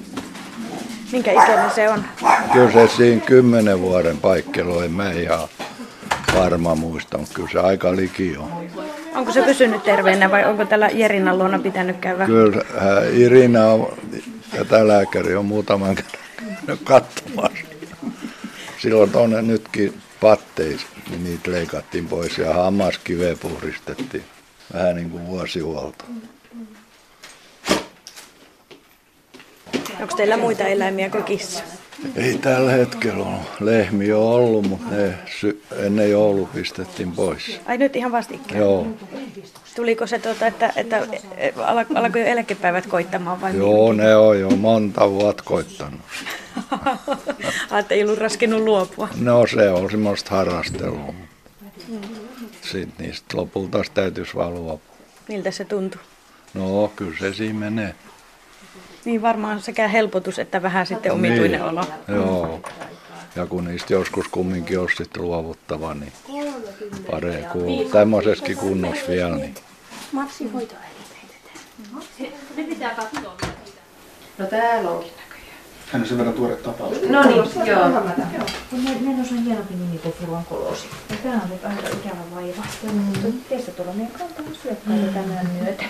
Minkä 1.13 1.33
ikäinen 1.33 1.71
se 1.71 1.89
on? 1.89 2.05
Kyllä 2.53 2.73
se 2.73 2.97
siinä 2.97 3.21
kymmenen 3.21 3.81
vuoden 3.81 4.19
paikkelo, 4.19 4.83
en 4.83 4.91
mä 4.91 5.11
ihan 5.13 5.49
varma 6.35 6.75
muista, 6.75 7.19
mutta 7.19 7.35
kyllä 7.35 7.49
se 7.53 7.59
aika 7.59 7.97
liki 7.97 8.37
on. 8.37 8.71
Onko 9.15 9.33
se 9.33 9.43
pysynyt 9.43 9.83
terveenä 9.83 10.31
vai 10.31 10.45
onko 10.45 10.65
tällä 10.65 10.89
Jerinan 10.89 11.39
luona 11.39 11.59
pitänyt 11.59 11.97
käydä? 11.97 12.27
Kyllä 12.27 12.65
äh, 12.77 13.19
Irina 13.19 13.67
on, 13.67 13.99
ja 14.53 14.65
tämä 14.65 14.89
lääkäri 14.89 15.37
on 15.37 15.45
muutaman 15.45 15.97
kerran 15.97 16.79
katsomassa. 16.85 17.65
Silloin 18.79 19.11
tuonne 19.11 19.43
nytkin 19.43 20.01
patteis, 20.21 20.87
niin 21.11 21.25
niitä 21.25 21.51
leikattiin 21.51 22.09
pois 22.09 22.39
ja 22.39 22.55
hammaskiveä 22.55 23.37
puhdistettiin. 23.37 24.25
Vähän 24.75 24.97
niin 24.97 25.11
kuin 25.11 25.27
vuosihuolto. 25.27 26.05
Onko 30.01 30.17
teillä 30.17 30.37
muita 30.37 30.65
eläimiä 30.65 31.11
kuin 31.11 31.25
kissa? 31.25 31.65
Ei 32.17 32.39
tällä 32.39 32.71
hetkellä 32.71 33.25
ole. 33.25 33.41
Lehmi 33.61 34.13
on 34.13 34.23
ollut, 34.23 34.69
mutta 34.69 34.95
ne 34.95 35.15
sy- 35.41 35.63
ennen 35.77 36.11
joulu 36.11 36.47
pistettiin 36.55 37.13
pois. 37.13 37.61
Ai 37.67 37.79
nyt 37.79 37.97
ihan 37.97 38.13
vastikään. 38.13 38.61
Joo, 38.61 38.87
Tuliko 39.77 40.07
se, 40.07 40.19
tuota, 40.19 40.47
että, 40.47 40.73
että 40.77 41.07
alkoi 41.95 42.21
jo 42.21 42.27
eläkepäivät 42.27 42.87
koittamaan 42.87 43.41
vai 43.41 43.57
joo 43.57 43.93
ne 43.93 44.17
on 44.17 44.41
jo 44.41 44.51
monta 44.51 45.11
vuotta 45.11 45.43
koittanut. 45.43 46.01
Että 47.81 47.95
ei 47.95 48.03
ollut 48.05 48.19
raskenut 48.19 48.63
luopua. 48.63 49.09
No 49.21 49.47
se 49.47 49.71
on 49.71 49.91
semmoista 49.91 50.31
harrastelua. 50.31 51.15
Sitten 52.63 53.07
niistä 53.07 53.37
lopulta 53.37 53.83
täytyisi 53.95 54.35
valvoa. 54.35 54.79
Miltä 55.29 55.51
se 55.51 55.65
tuntui? 55.65 56.01
No 56.55 56.93
kyllä 56.97 57.17
se 57.19 57.35
siinä 57.35 57.59
menee. 57.59 57.95
Niin 59.05 59.23
varmaan 59.23 59.61
sekä 59.61 59.89
helpotus 59.89 60.39
että 60.39 60.63
vähän 60.63 60.87
sitten 60.87 61.13
omituinen 61.13 61.61
Niin. 61.61 61.71
olo. 61.71 61.85
Joo. 62.09 62.61
Ja 63.37 63.47
kun 63.47 63.65
niistä 63.65 63.93
joskus 63.93 64.29
kumminkin 64.29 64.79
olisi 64.81 64.97
sitten 64.97 65.23
luovuttava, 65.23 65.95
niin 65.95 66.13
paree 67.11 67.43
kuin 67.53 67.91
tämmöisessäkin 67.91 68.57
kunnossa 68.57 69.09
vielä. 69.09 69.37
Niin. 69.37 69.55
No 74.39 74.47
täällä 74.47 74.91
on. 74.91 75.05
Hän 75.93 76.03
on 76.03 76.09
sen 76.09 76.19
verran 76.19 76.35
tuore 76.35 76.57
tapaus. 76.57 76.97
No 77.09 77.23
niin, 77.23 77.37
joo. 77.37 77.89
Meillä 79.01 79.25
on 79.33 79.45
hienompi 79.45 79.75
nimi 79.75 79.99
kuin 79.99 80.15
Furuan 80.21 80.45
kolosi. 80.45 80.87
Ja 81.11 81.17
tämä 81.17 81.41
on 81.45 81.51
nyt 81.51 81.65
aika 81.65 81.89
ikävä 81.89 82.35
vaiva. 82.35 82.63
Mm. 82.83 83.33
Teistä 83.49 83.73
tulla 83.73 83.93
meidän 83.93 84.13
kantaa 84.13 84.45
syökkäitä 84.63 85.07
mm. 85.07 85.15
tämän 85.15 85.51
myötä. 85.63 85.85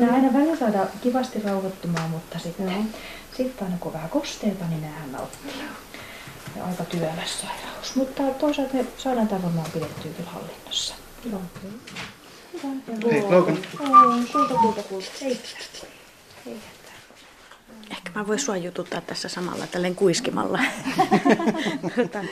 Nämä 0.00 0.14
aina 0.14 0.32
välillä 0.32 0.56
saada 0.56 0.86
kivasti 1.00 1.42
rauhoittumaan, 1.42 2.10
mutta 2.10 2.38
sitten, 2.38 2.88
sitten 3.36 3.64
aina 3.66 3.76
kun 3.80 3.92
vähän 3.92 4.10
kosteita, 4.10 4.64
niin 4.64 4.82
näähän 4.82 5.12
nauttii. 5.12 5.52
Ja 6.56 6.64
aika 6.64 6.84
työläs 6.84 7.40
sairaus. 7.40 7.96
Mutta 7.96 8.22
toisaalta 8.22 8.74
me 8.74 8.86
saadaan 8.96 9.28
tämä 9.28 9.42
varmaan 9.42 9.70
pidettyä 9.72 10.12
kyllä 10.16 10.30
hallinnassa. 10.30 10.94
Joo. 11.30 11.40
Hei, 13.10 13.22
Logan. 13.22 13.58
Sulta 14.32 14.54
kulta 14.54 14.82
kulta. 14.82 15.06
Ei. 15.22 15.40
Ehkä 16.46 16.81
mä 18.14 18.26
voin 18.26 18.38
sua 18.38 18.56
jututtaa 18.56 19.00
tässä 19.00 19.28
samalla 19.28 19.66
tälleen 19.66 19.94
kuiskimalla. 19.94 20.58
Tota, 21.96 22.24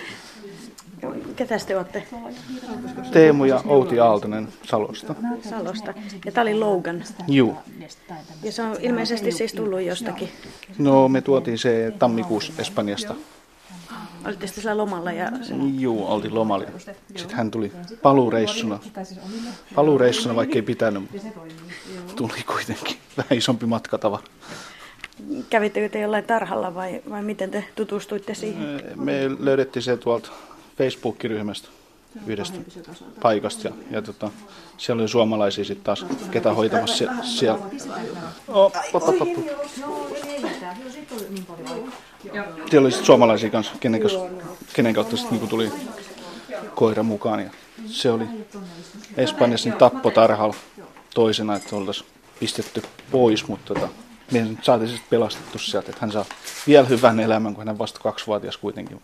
Ketä 1.36 1.58
te 1.66 1.76
olette? 1.76 2.06
Teemu 3.12 3.44
ja 3.44 3.62
Outi 3.66 4.00
Aaltonen 4.00 4.48
Salosta. 4.62 5.14
Salosta. 5.50 5.94
Ja 6.24 6.32
tää 6.32 6.42
oli 6.42 6.54
Logan. 6.54 7.04
Juu. 7.28 7.56
Ja 8.42 8.52
se 8.52 8.62
on 8.62 8.76
ilmeisesti 8.80 9.32
siis 9.32 9.52
tullut 9.52 9.80
jostakin. 9.80 10.28
No 10.78 11.08
me 11.08 11.20
tuotiin 11.20 11.58
se 11.58 11.92
tammikuussa 11.98 12.52
Espanjasta. 12.58 13.14
Olitte 14.24 14.46
sitten 14.46 14.62
sillä 14.62 14.76
lomalla 14.76 15.12
ja. 15.12 15.32
Juu, 15.78 16.06
oltiin 16.12 16.34
lomalla. 16.34 16.66
Sitten 17.16 17.36
hän 17.36 17.50
tuli 17.50 17.72
paluureissuna. 18.02 18.78
Paluureissuna, 19.74 20.36
vaikka 20.36 20.54
ei 20.54 20.62
pitänyt, 20.62 21.02
tuli 22.16 22.42
kuitenkin 22.46 22.96
vähän 23.16 23.38
isompi 23.38 23.66
matkatava. 23.66 24.22
Kävittekö 25.50 25.88
te 25.88 26.00
jollain 26.00 26.24
tarhalla 26.24 26.74
vai, 26.74 27.02
vai 27.10 27.22
miten 27.22 27.50
te 27.50 27.64
tutustuitte 27.74 28.34
siihen? 28.34 28.82
Me 28.96 29.20
löydettiin 29.38 29.82
se 29.82 29.96
tuolta 29.96 30.30
Facebook-ryhmästä 30.78 31.68
yhdestä 32.26 32.58
paikasta 33.22 33.68
ja, 33.68 33.74
ja 33.90 34.02
tota, 34.02 34.30
siellä 34.76 35.00
oli 35.00 35.08
suomalaisia 35.08 35.64
sitten 35.64 35.84
taas, 35.84 36.06
ketä 36.30 36.54
hoitamassa 36.54 36.96
sie, 36.96 37.08
siellä. 37.22 37.58
Oh, 38.48 38.72
pop, 38.92 39.04
pop, 39.04 39.18
pop. 39.18 39.28
Siellä 42.70 42.86
oli 42.86 42.92
sit 42.92 43.04
suomalaisia 43.04 43.50
kanssa, 43.50 43.72
kenen, 43.80 44.00
kanssa- 44.00 44.44
kenen 44.72 44.94
kautta 44.94 45.16
sit 45.16 45.30
niinku 45.30 45.46
tuli 45.46 45.72
koira 46.74 47.02
mukaan. 47.02 47.40
Ja 47.40 47.50
se 47.86 48.10
oli 48.10 48.24
Espanjassa 49.16 49.68
niin 49.68 49.78
tappotarhalla 49.78 50.54
toisena, 51.14 51.56
että 51.56 51.76
oltaisiin 51.76 52.08
pistetty 52.40 52.82
pois, 53.10 53.48
mutta 53.48 53.74
tota, 53.74 53.88
me 54.30 54.40
nyt 54.40 54.64
saatiin 54.64 54.88
sitten 54.88 55.10
pelastettu 55.10 55.58
sieltä, 55.58 55.88
että 55.88 56.00
hän 56.00 56.12
saa 56.12 56.24
vielä 56.66 56.86
hyvän 56.86 57.20
elämän, 57.20 57.54
kun 57.54 57.60
hän 57.60 57.72
on 57.72 57.78
vasta 57.78 58.00
kaksivuotias 58.00 58.56
kuitenkin. 58.56 59.02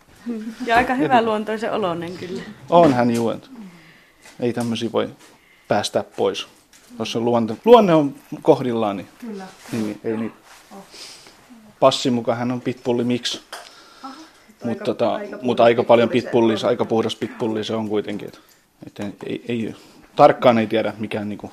Ja 0.66 0.76
aika 0.76 0.94
hyvä 0.94 1.22
luontoisen 1.22 1.72
oloinen 1.72 2.16
kyllä. 2.16 2.42
On 2.70 2.92
hän 2.92 3.10
juu, 3.10 3.32
ei 4.40 4.52
tämmöisiä 4.52 4.92
voi 4.92 5.08
päästää 5.68 6.02
pois. 6.02 6.46
Jos 6.98 7.12
se 7.12 7.18
luonto, 7.18 7.56
luonne 7.64 7.94
on 7.94 8.14
kohdillaan, 8.42 8.96
niin, 8.96 9.08
niin 9.72 10.00
ei 10.04 10.16
niitä. 10.16 10.36
Passin 11.80 12.12
mukaan 12.12 12.38
hän 12.38 12.52
on 12.52 12.60
pitbulli 12.60 13.04
miksi. 13.04 13.40
Mutta 14.64 14.84
tota, 14.84 15.20
mut 15.42 15.60
aika 15.60 15.84
paljon 15.84 16.08
pitbullia, 16.08 16.56
aika 16.64 16.84
puhdas 16.84 17.16
pitbulli 17.16 17.64
se 17.64 17.74
on 17.74 17.88
kuitenkin. 17.88 18.28
Et, 18.28 19.00
et 19.00 19.22
ei, 19.26 19.44
ei, 19.48 19.74
tarkkaan 20.16 20.58
ei 20.58 20.66
tiedä 20.66 20.92
mikä, 20.98 21.24
niinku, 21.24 21.52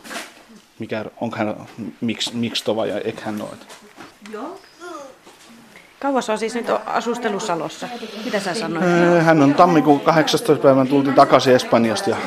mikä 0.79 1.05
onko 1.21 1.37
hän 1.37 1.55
miksi, 2.01 2.35
miksi 2.35 2.63
tova 2.63 2.85
ja 2.85 2.99
eikö 2.99 3.21
hän 3.21 3.43
Kauas 5.99 6.29
on 6.29 6.37
siis 6.37 6.55
nyt 6.55 6.65
asustellut 6.85 7.43
Salossa. 7.43 7.87
Mitä 8.25 8.39
sä 8.39 8.53
sanoit? 8.53 8.85
Öö, 8.85 9.21
Hän 9.21 9.41
on 9.43 9.55
tammikuun 9.55 9.99
18. 9.99 10.63
päivän 10.63 10.87
tultiin 10.87 11.15
takaisin 11.15 11.55
Espanjasta 11.55 12.09
ja 12.09 12.17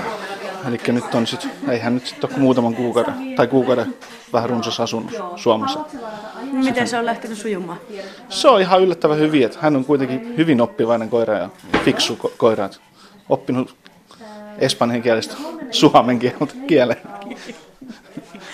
Eli 0.68 0.80
nyt 0.88 1.14
on 1.14 1.26
sit, 1.26 1.48
ei 1.68 1.78
hän 1.78 1.94
nyt 1.94 2.06
sitten 2.06 2.30
ole 2.30 2.38
muutaman 2.38 2.74
kuukauden, 2.74 3.14
tai 3.36 3.46
kuukauden 3.46 3.94
vähän 4.32 4.50
runsas 4.50 4.80
asunut 4.80 5.10
Suomessa. 5.36 5.80
Miten 6.52 6.88
se 6.88 6.98
on 6.98 7.06
lähtenyt 7.06 7.38
sujumaan? 7.38 7.78
Se 8.28 8.48
on 8.48 8.60
ihan 8.60 8.82
yllättävän 8.82 9.18
hyvin, 9.18 9.44
että 9.46 9.58
hän 9.60 9.76
on 9.76 9.84
kuitenkin 9.84 10.36
hyvin 10.36 10.60
oppivainen 10.60 11.10
koira 11.10 11.34
ja 11.38 11.48
fiksu 11.84 12.18
ko- 12.24 12.30
koira. 12.36 12.64
että 12.64 12.78
Oppinut 13.28 13.76
espanjan 14.58 15.02
kielestä 15.02 15.34
suomen 15.70 16.18
kiel- 16.18 16.66
kielen 16.66 16.96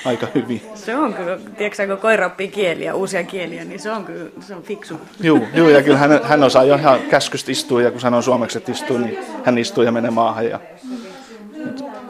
aika 0.04 0.26
hyvin. 0.34 0.62
Se 0.74 0.96
on 0.96 1.14
kyllä, 1.14 1.38
tiedätkö 1.58 1.86
kun 1.86 1.96
koira 1.96 2.26
oppii 2.26 2.48
kieliä, 2.48 2.94
uusia 2.94 3.24
kieliä, 3.24 3.64
niin 3.64 3.80
se 3.80 3.90
on 3.90 4.04
kyllä, 4.04 4.30
se 4.40 4.54
on 4.54 4.62
fiksu. 4.62 5.00
Juu, 5.20 5.46
juu 5.54 5.68
ja 5.68 5.82
kyllä 5.82 5.98
hän, 5.98 6.20
hän 6.22 6.42
osaa 6.42 6.64
jo 6.64 6.74
ihan 6.74 7.00
käskystä 7.00 7.52
istua 7.52 7.82
ja 7.82 7.90
kun 7.90 8.00
sanoo 8.00 8.22
suomeksi, 8.22 8.58
että 8.58 8.72
istuu, 8.72 8.98
niin 8.98 9.18
hän 9.44 9.58
istuu 9.58 9.84
ja 9.84 9.92
menee 9.92 10.10
maahan. 10.10 10.46
Ja, 10.46 10.60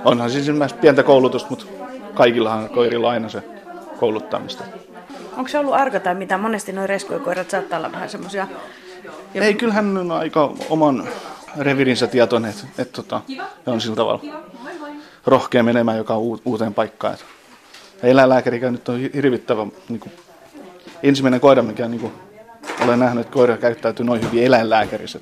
onhan 0.05 0.31
siis 0.31 0.47
pientä 0.81 1.03
koulutusta, 1.03 1.51
mutta 1.51 1.65
kaikillahan 2.15 2.71
koirilla 2.71 3.11
aina 3.11 3.29
se 3.29 3.43
kouluttamista. 3.99 4.65
Onko 5.37 5.49
se 5.49 5.59
ollut 5.59 5.75
arka 5.75 6.01
tai 6.01 6.15
mitä? 6.15 6.39
Monesti 6.39 6.73
nuo 6.73 6.87
reskuikoirat 6.87 7.51
saattaa 7.51 7.79
olla 7.79 7.93
vähän 7.93 8.09
semmoisia... 8.09 8.49
Ei, 9.35 9.55
kyllä 9.55 9.75
hän 9.75 9.97
on 9.97 10.13
aika 10.13 10.53
oman 10.71 11.09
revirinsä 11.59 12.07
tietoinen, 12.07 12.51
että, 12.51 12.65
että 12.79 13.03
tota, 13.03 13.21
ja 13.29 13.45
on 13.67 13.81
sillä 13.81 13.97
tavalla 13.97 14.23
rohkea 15.27 15.63
menemään 15.63 15.99
joka 15.99 16.17
uuteen 16.45 16.75
paikkaan. 16.75 17.15
Että 17.15 17.25
eläinlääkäri 18.03 18.71
nyt 18.71 18.89
on 18.89 19.01
hirvittävä 19.15 19.67
niin 19.89 20.01
kuin, 20.01 20.13
ensimmäinen 21.03 21.41
koira, 21.41 21.63
mikä 21.63 21.89
niin 21.89 22.01
kuin, 22.01 22.13
olen 22.85 22.99
nähnyt, 22.99 23.21
että 23.21 23.35
koira 23.35 23.57
käyttäytyy 23.57 24.07
noin 24.07 24.23
hyvin 24.23 24.45
eläinlääkärissä. 24.45 25.21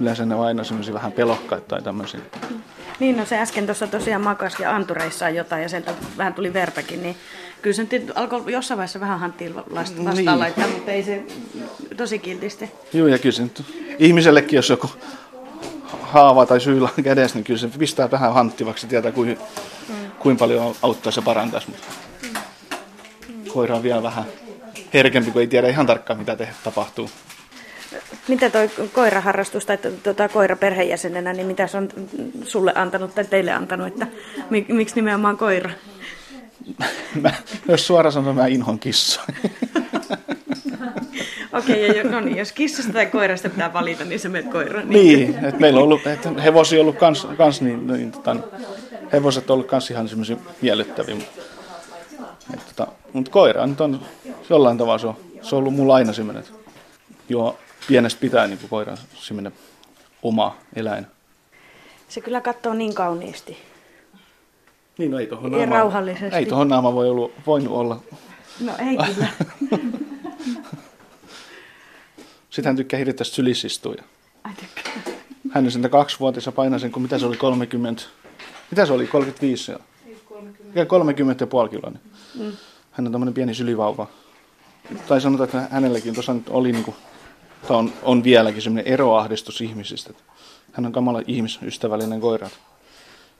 Yleensä 0.00 0.26
ne 0.26 0.34
on 0.34 0.46
aina 0.46 0.64
semmoisia 0.64 0.94
vähän 0.94 1.12
pelokkaita 1.12 1.66
tai 1.66 1.82
tämmöisiä. 1.82 2.20
Niin, 3.00 3.16
no 3.16 3.24
se 3.24 3.38
äsken 3.38 3.66
tuossa 3.66 3.86
tosiaan 3.86 4.22
makas 4.22 4.60
ja 4.60 4.76
antureissaan 4.76 5.34
jotain 5.34 5.62
ja 5.62 5.68
sieltä 5.68 5.92
vähän 6.18 6.34
tuli 6.34 6.52
vertakin, 6.52 7.02
niin 7.02 7.16
kyllä 7.62 7.74
se 7.74 7.86
nyt 7.92 8.12
alkoi 8.14 8.52
jossain 8.52 8.78
vaiheessa 8.78 9.00
vähän 9.00 9.20
hanttiin 9.20 9.56
vastaan 9.56 10.04
Niin. 10.04 10.16
niin. 10.26 10.38
laittaa, 10.38 10.68
mutta 10.68 10.90
ei 10.90 11.02
se 11.02 11.22
tosi 11.96 12.18
kiltisti. 12.18 12.70
Joo, 12.92 13.06
ja 13.06 13.18
kyllä 13.18 13.36
se 13.36 13.42
nyt 13.42 13.62
ihmisellekin, 13.98 14.56
jos 14.56 14.70
joku 14.70 14.90
haava 16.02 16.46
tai 16.46 16.60
syyllä 16.60 16.88
on 16.98 17.04
kädessä, 17.04 17.36
niin 17.36 17.44
kyllä 17.44 17.60
se 17.60 17.68
pistää 17.78 18.10
vähän 18.10 18.34
hanttivaksi 18.34 18.86
ja 18.86 18.90
tietää, 18.90 19.12
kuin, 19.12 19.38
kuinka 20.18 20.38
paljon 20.38 20.74
auttaa 20.82 21.12
se 21.12 21.22
parantaisi. 21.22 21.70
Mutta 21.70 21.86
koira 23.52 23.76
on 23.76 23.82
vielä 23.82 24.02
vähän 24.02 24.24
herkempi, 24.94 25.30
kun 25.30 25.40
ei 25.40 25.46
tiedä 25.46 25.68
ihan 25.68 25.86
tarkkaan, 25.86 26.18
mitä 26.18 26.36
te 26.36 26.48
tapahtuu. 26.64 27.10
Mitä 28.28 28.50
toi 28.50 28.70
koiraharrastus 28.92 29.66
tai 29.66 29.78
tuota, 30.02 30.28
koira 30.28 30.56
perheenjäsenenä, 30.56 31.32
niin 31.32 31.46
mitä 31.46 31.66
se 31.66 31.76
on 31.76 31.88
sulle 32.44 32.72
antanut 32.74 33.14
tai 33.14 33.24
teille 33.24 33.52
antanut, 33.52 33.86
että 33.86 34.06
mi- 34.50 34.66
miksi 34.68 34.94
nimenomaan 34.94 35.36
koira? 35.36 35.70
Mä, 37.22 37.32
jos 37.68 37.86
suoraan 37.86 38.12
sanon, 38.12 38.34
mä 38.34 38.46
inhon 38.46 38.78
kissoja. 38.78 39.26
Okei, 41.52 41.90
okay, 41.90 42.10
no 42.10 42.20
niin, 42.20 42.36
jos 42.36 42.52
kissasta 42.52 42.92
tai 42.92 43.06
koirasta 43.06 43.48
pitää 43.48 43.72
valita, 43.72 44.04
niin 44.04 44.20
se 44.20 44.28
menet 44.28 44.52
koira. 44.52 44.82
niin, 44.84 45.34
että 45.34 45.60
meillä 45.60 45.78
on 45.78 45.84
ollut, 45.84 46.06
että 46.06 46.30
hevosia 46.42 46.78
on 46.78 46.82
ollut 46.82 46.98
kans, 46.98 47.26
kans 47.36 47.60
niin, 47.62 47.86
niin 47.86 48.12
tota, 48.12 48.36
hevoset 49.12 49.50
on 49.50 49.54
ollut 49.54 49.66
kans 49.66 49.90
ihan 49.90 50.08
semmoisia 50.08 50.36
miellyttäviä. 50.60 51.14
Mutta, 51.14 51.42
että, 52.54 52.66
tota, 52.76 52.92
mutta 53.12 53.30
koira 53.30 53.66
nyt 53.66 53.80
on 53.80 54.00
jollain 54.50 54.78
tavalla, 54.78 54.98
se 54.98 55.06
on, 55.06 55.16
se 55.42 55.54
on 55.56 55.58
ollut 55.58 55.74
mulla 55.74 55.94
aina 55.94 56.12
semmoinen, 56.12 56.42
että 56.42 56.54
joo, 57.28 57.58
pienestä 57.88 58.20
pitää 58.20 58.46
niin 58.46 58.58
koira 58.70 58.96
semmoinen 59.14 59.52
oma 60.22 60.56
eläin. 60.76 61.06
Se 62.08 62.20
kyllä 62.20 62.40
katsoo 62.40 62.74
niin 62.74 62.94
kauniisti. 62.94 63.58
Niin, 64.98 65.10
no 65.10 65.18
ei 65.18 65.26
tohon 65.26 65.52
Ja 65.52 65.58
naama, 65.58 65.74
rauhallisesti. 65.76 66.36
ei 66.36 66.46
tohon 66.46 66.68
naama 66.68 66.94
voi 66.94 67.10
ollut, 67.10 67.32
voinut 67.46 67.72
olla. 67.72 68.00
No 68.60 68.72
ei 68.78 68.96
kyllä. 68.96 69.28
Sitten 72.50 72.68
hän 72.68 72.76
tykkää 72.76 72.98
hirveästi 72.98 73.24
sylissä 73.24 73.66
istua. 73.66 73.94
ja 73.94 74.02
Ai 74.44 74.52
tykkää. 74.60 74.92
Hän 75.50 75.64
on 75.64 75.70
sen 75.70 75.90
kaksivuotias 75.90 76.46
ja 76.46 76.52
painaa 76.52 76.78
sen, 76.78 76.92
kun 76.92 77.02
mitä 77.02 77.18
se 77.18 77.26
oli, 77.26 77.36
30, 77.36 78.02
mitä 78.70 78.86
se 78.86 78.92
oli, 78.92 79.06
35 79.06 79.72
ja 79.72 79.78
30, 80.24 80.84
30 80.86 81.42
ja 81.42 81.46
puoli 81.46 81.68
kiloa. 81.68 81.90
Niin. 81.90 82.00
Mm. 82.34 82.52
Hän 83.00 83.06
on 83.06 83.12
tämmöinen 83.12 83.34
pieni 83.34 83.54
sylivauva. 83.54 84.06
Tai 85.08 85.20
sanotaan, 85.20 85.44
että 85.44 85.74
hänelläkin 85.74 86.14
tuossa 86.14 86.34
nyt 86.34 86.48
oli, 86.48 86.72
niin 86.72 86.84
kuin, 86.84 86.96
tai 87.68 87.76
on, 87.76 87.92
on 88.02 88.24
vieläkin 88.24 88.62
semmoinen 88.62 88.92
eroahdistus 88.92 89.60
ihmisistä. 89.60 90.10
Hän 90.72 90.86
on 90.86 90.92
kamala 90.92 91.22
ihmisystävällinen 91.26 92.20
koira. 92.20 92.50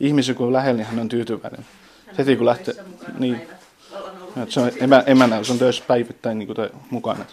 Ihmisiä 0.00 0.34
kun 0.34 0.46
on 0.46 0.52
lähellä, 0.52 0.76
niin 0.76 0.86
hän 0.86 0.98
on 0.98 1.08
tyytyväinen. 1.08 1.66
Heti 2.18 2.36
kun 2.36 2.46
lähtee, 2.46 2.74
niin, 3.18 3.40
että 4.42 4.54
se 4.54 4.60
on 4.60 4.70
emä, 4.80 5.02
emänä, 5.06 5.44
se 5.44 5.52
on 5.52 5.58
töissä 5.58 5.84
päivittäin 5.86 6.38
niin 6.38 6.46
kuin 6.46 6.70
mukana. 6.90 7.24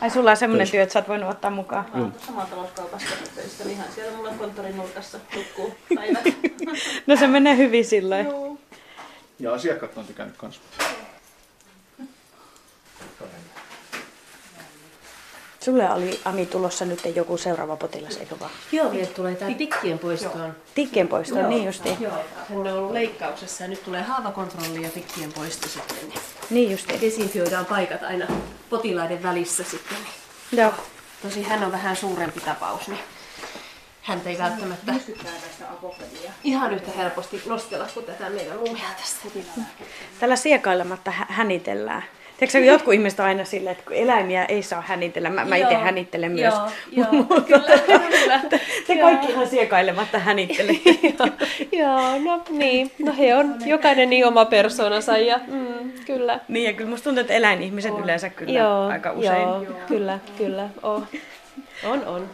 Ai 0.00 0.10
sulla 0.10 0.30
on 0.30 0.36
semmoinen 0.36 0.70
työ, 0.70 0.82
että 0.82 0.92
sä 0.92 0.98
oot 0.98 1.08
voinut 1.08 1.30
ottaa 1.30 1.50
mukaan. 1.50 1.84
Joo. 1.94 2.10
Samatalouskaupassa 2.26 3.14
töissä, 3.34 3.64
niin 3.64 3.74
ihan 3.74 3.92
siellä 3.94 4.16
mulla 4.16 4.30
konttorin 4.38 4.76
nurkassa 4.76 5.18
nukkuu 5.36 5.74
päivät. 5.94 6.24
No 7.06 7.16
se 7.16 7.26
menee 7.26 7.56
hyvin 7.56 7.84
sillä 7.84 8.16
Ja 9.38 9.54
asiakkaat 9.54 9.98
on 9.98 10.04
tykännyt 10.04 10.36
kanssa. 10.36 10.60
Sulle 15.64 15.90
oli 15.90 16.20
Ami 16.24 16.46
tulossa 16.46 16.84
nyt 16.84 17.00
joku 17.16 17.36
seuraava 17.38 17.76
potilas, 17.76 18.16
eikö 18.16 18.36
vaan? 18.40 18.50
Joo, 18.72 18.88
meille 18.88 19.06
tulee 19.06 19.34
tämä 19.34 19.54
tikkien 19.54 19.98
poistoon. 19.98 20.56
Tikkien 20.74 21.08
poisto, 21.08 21.48
niin 21.48 21.64
justiin. 21.64 21.96
Joo, 22.00 22.12
hän 22.48 22.58
on 22.58 22.66
ollut 22.66 22.92
leikkauksessa 22.92 23.64
ja 23.64 23.68
nyt 23.68 23.84
tulee 23.84 24.02
haavakontrolli 24.02 24.82
ja 24.82 24.88
tikkien 24.90 25.32
poisto 25.32 25.68
sitten. 25.68 25.96
Niin 26.08 26.20
Niin 26.50 26.70
justiin. 26.70 27.00
desinfioidaan 27.00 27.66
paikat 27.66 28.02
aina 28.02 28.26
potilaiden 28.70 29.22
välissä 29.22 29.64
sitten. 29.64 29.96
Niin. 30.02 30.60
Joo. 30.62 30.72
Tosi 31.22 31.42
hän 31.42 31.64
on 31.64 31.72
vähän 31.72 31.96
suurempi 31.96 32.40
tapaus, 32.40 32.88
niin 32.88 33.00
häntä 34.02 34.28
ei 34.30 34.38
välttämättä 34.38 34.92
ihan 36.44 36.74
yhtä 36.74 36.90
helposti 36.96 37.42
nostella 37.46 37.86
kuin 37.94 38.06
tätä 38.06 38.30
meidän 38.30 38.60
lumia 38.60 38.88
tästä. 39.00 39.40
Tällä 40.20 40.36
siekailematta 40.36 41.10
hä- 41.10 41.26
hänitellään. 41.28 42.04
Tiedätkö, 42.38 42.58
jotkut 42.58 42.94
ihmiset 42.94 43.20
on 43.20 43.26
aina 43.26 43.44
silleen, 43.44 43.72
että 43.72 43.84
kun 43.86 43.96
eläimiä 43.96 44.44
ei 44.44 44.62
saa 44.62 44.80
hänitellä, 44.80 45.30
mä, 45.30 45.44
mä 45.44 45.56
itse 45.56 45.74
hänittelen 45.74 46.32
myös. 46.32 46.54
Joo, 46.90 47.06
joo, 47.12 47.40
kyllä, 47.46 47.78
kyllä. 48.10 48.40
Te 48.86 48.96
kaikki 48.96 49.32
ihan 49.32 49.46
siekailematta 49.48 50.18
hänittele. 50.18 50.72
Joo, 51.72 52.18
no 52.24 52.42
niin. 52.50 52.90
No 52.98 53.12
he 53.18 53.36
on 53.36 53.54
jokainen 53.66 54.10
niin 54.10 54.26
oma 54.26 54.44
persoonansa 54.44 55.18
ja 55.18 55.40
mm, 55.48 55.92
kyllä. 56.06 56.40
niin, 56.48 56.64
ja 56.66 56.72
kyllä 56.72 56.90
musta 56.90 57.04
tuntuu, 57.04 57.20
että 57.20 57.32
eläinihmiset 57.34 57.92
yleensä 58.04 58.30
kyllä 58.30 58.58
joo, 58.58 58.86
aika 58.88 59.12
usein. 59.12 59.42
Joo, 59.42 59.66
kyllä, 59.88 60.18
kyllä. 60.38 60.68
On, 60.82 61.06
on. 61.84 62.06
on. 62.06 62.28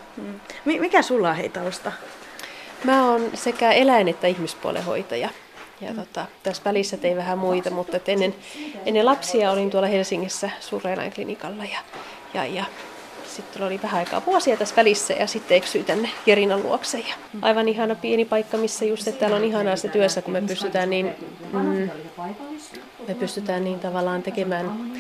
Mi- 0.65 0.81
Mikä 0.81 1.03
sulla 1.03 1.29
on 1.31 1.37
hei 1.37 1.49
tausta? 1.49 1.93
Mä 2.85 3.11
oon 3.11 3.31
sekä 3.35 3.73
eläin- 3.73 4.09
että 4.09 4.27
ihmispuolen 4.27 4.85
hoitaja. 4.85 5.29
Ja 5.81 5.95
tota, 5.95 6.27
tässä 6.43 6.63
välissä 6.65 6.97
tein 6.97 7.17
vähän 7.17 7.39
muita, 7.39 7.71
mutta 7.71 8.01
ennen, 8.07 8.35
ennen 8.87 9.07
lapsia 9.07 9.51
olin 9.51 9.71
tuolla 9.71 9.89
Helsingissä 9.89 10.51
suureläinklinikalla 10.61 11.65
ja, 11.65 11.79
ja, 12.35 12.45
ja 12.45 12.65
sitten 13.43 13.63
oli 13.63 13.81
vähän 13.83 13.99
aikaa 13.99 14.23
vuosia 14.27 14.57
tässä 14.57 14.77
välissä 14.77 15.15
ja 15.15 15.27
sitten 15.27 15.57
eksyin 15.57 15.85
tänne 15.85 16.11
Jerinan 16.27 16.63
luokse. 16.63 16.99
Ja 16.99 17.15
aivan 17.43 17.69
ihana 17.69 17.95
pieni 17.95 18.25
paikka, 18.25 18.57
missä 18.57 18.85
just, 18.85 19.09
että 19.09 19.21
täällä 19.21 19.37
on 19.37 19.45
ihanaa 19.45 19.77
se 19.77 19.89
työssä, 19.89 20.23
kun 20.23 20.33
me 20.33 20.41
pystytään 20.41 20.91
niin, 20.91 21.15
mm, 21.53 21.91
me 23.09 23.15
pystytään 23.15 23.65
niin 23.65 23.81
tavallaan 23.81 24.23
tekemään, 24.23 24.93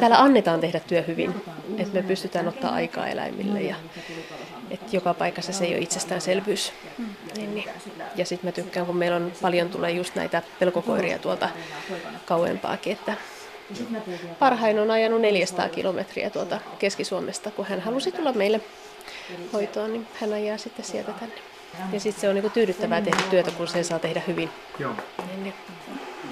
täällä 0.00 0.18
annetaan 0.18 0.60
tehdä 0.60 0.80
työ 0.80 1.02
hyvin, 1.02 1.34
että 1.78 1.94
me 1.94 2.02
pystytään 2.02 2.48
ottaa 2.48 2.74
aikaa 2.74 3.06
eläimille 3.06 3.62
ja 3.62 3.76
että 4.70 4.96
joka 4.96 5.14
paikassa 5.14 5.52
se 5.52 5.64
ei 5.64 5.74
ole 5.74 5.82
itsestäänselvyys. 5.82 6.72
Niin, 7.36 7.54
niin. 7.54 7.68
Ja 8.16 8.26
sitten 8.26 8.48
mä 8.48 8.52
tykkään, 8.52 8.86
kun 8.86 8.96
meillä 8.96 9.16
on 9.16 9.32
paljon 9.42 9.68
tulee 9.68 9.90
just 9.90 10.14
näitä 10.14 10.42
pelkokoiria 10.58 11.18
tuolta 11.18 11.48
kauempaakin, 12.24 12.92
että 12.92 13.14
parhain 14.38 14.78
on 14.78 14.90
ajanut 14.90 15.20
400 15.20 15.68
kilometriä 15.68 16.30
tuolta 16.30 16.60
Keski-Suomesta, 16.78 17.50
kun 17.50 17.64
hän 17.64 17.80
halusi 17.80 18.12
tulla 18.12 18.32
meille 18.32 18.60
hoitoon, 19.52 19.92
niin 19.92 20.06
hän 20.20 20.32
ajaa 20.32 20.58
sitten 20.58 20.84
sieltä 20.84 21.12
tänne. 21.12 21.34
Ja 21.92 22.00
sitten 22.00 22.20
se 22.20 22.28
on 22.28 22.34
niinku 22.34 22.50
tyydyttävää 22.50 23.00
tehdä 23.00 23.22
työtä, 23.30 23.50
kun 23.50 23.68
sen 23.68 23.84
saa 23.84 23.98
tehdä 23.98 24.22
hyvin. 24.26 24.50
Niin, 25.26 25.42
niin. 25.42 25.54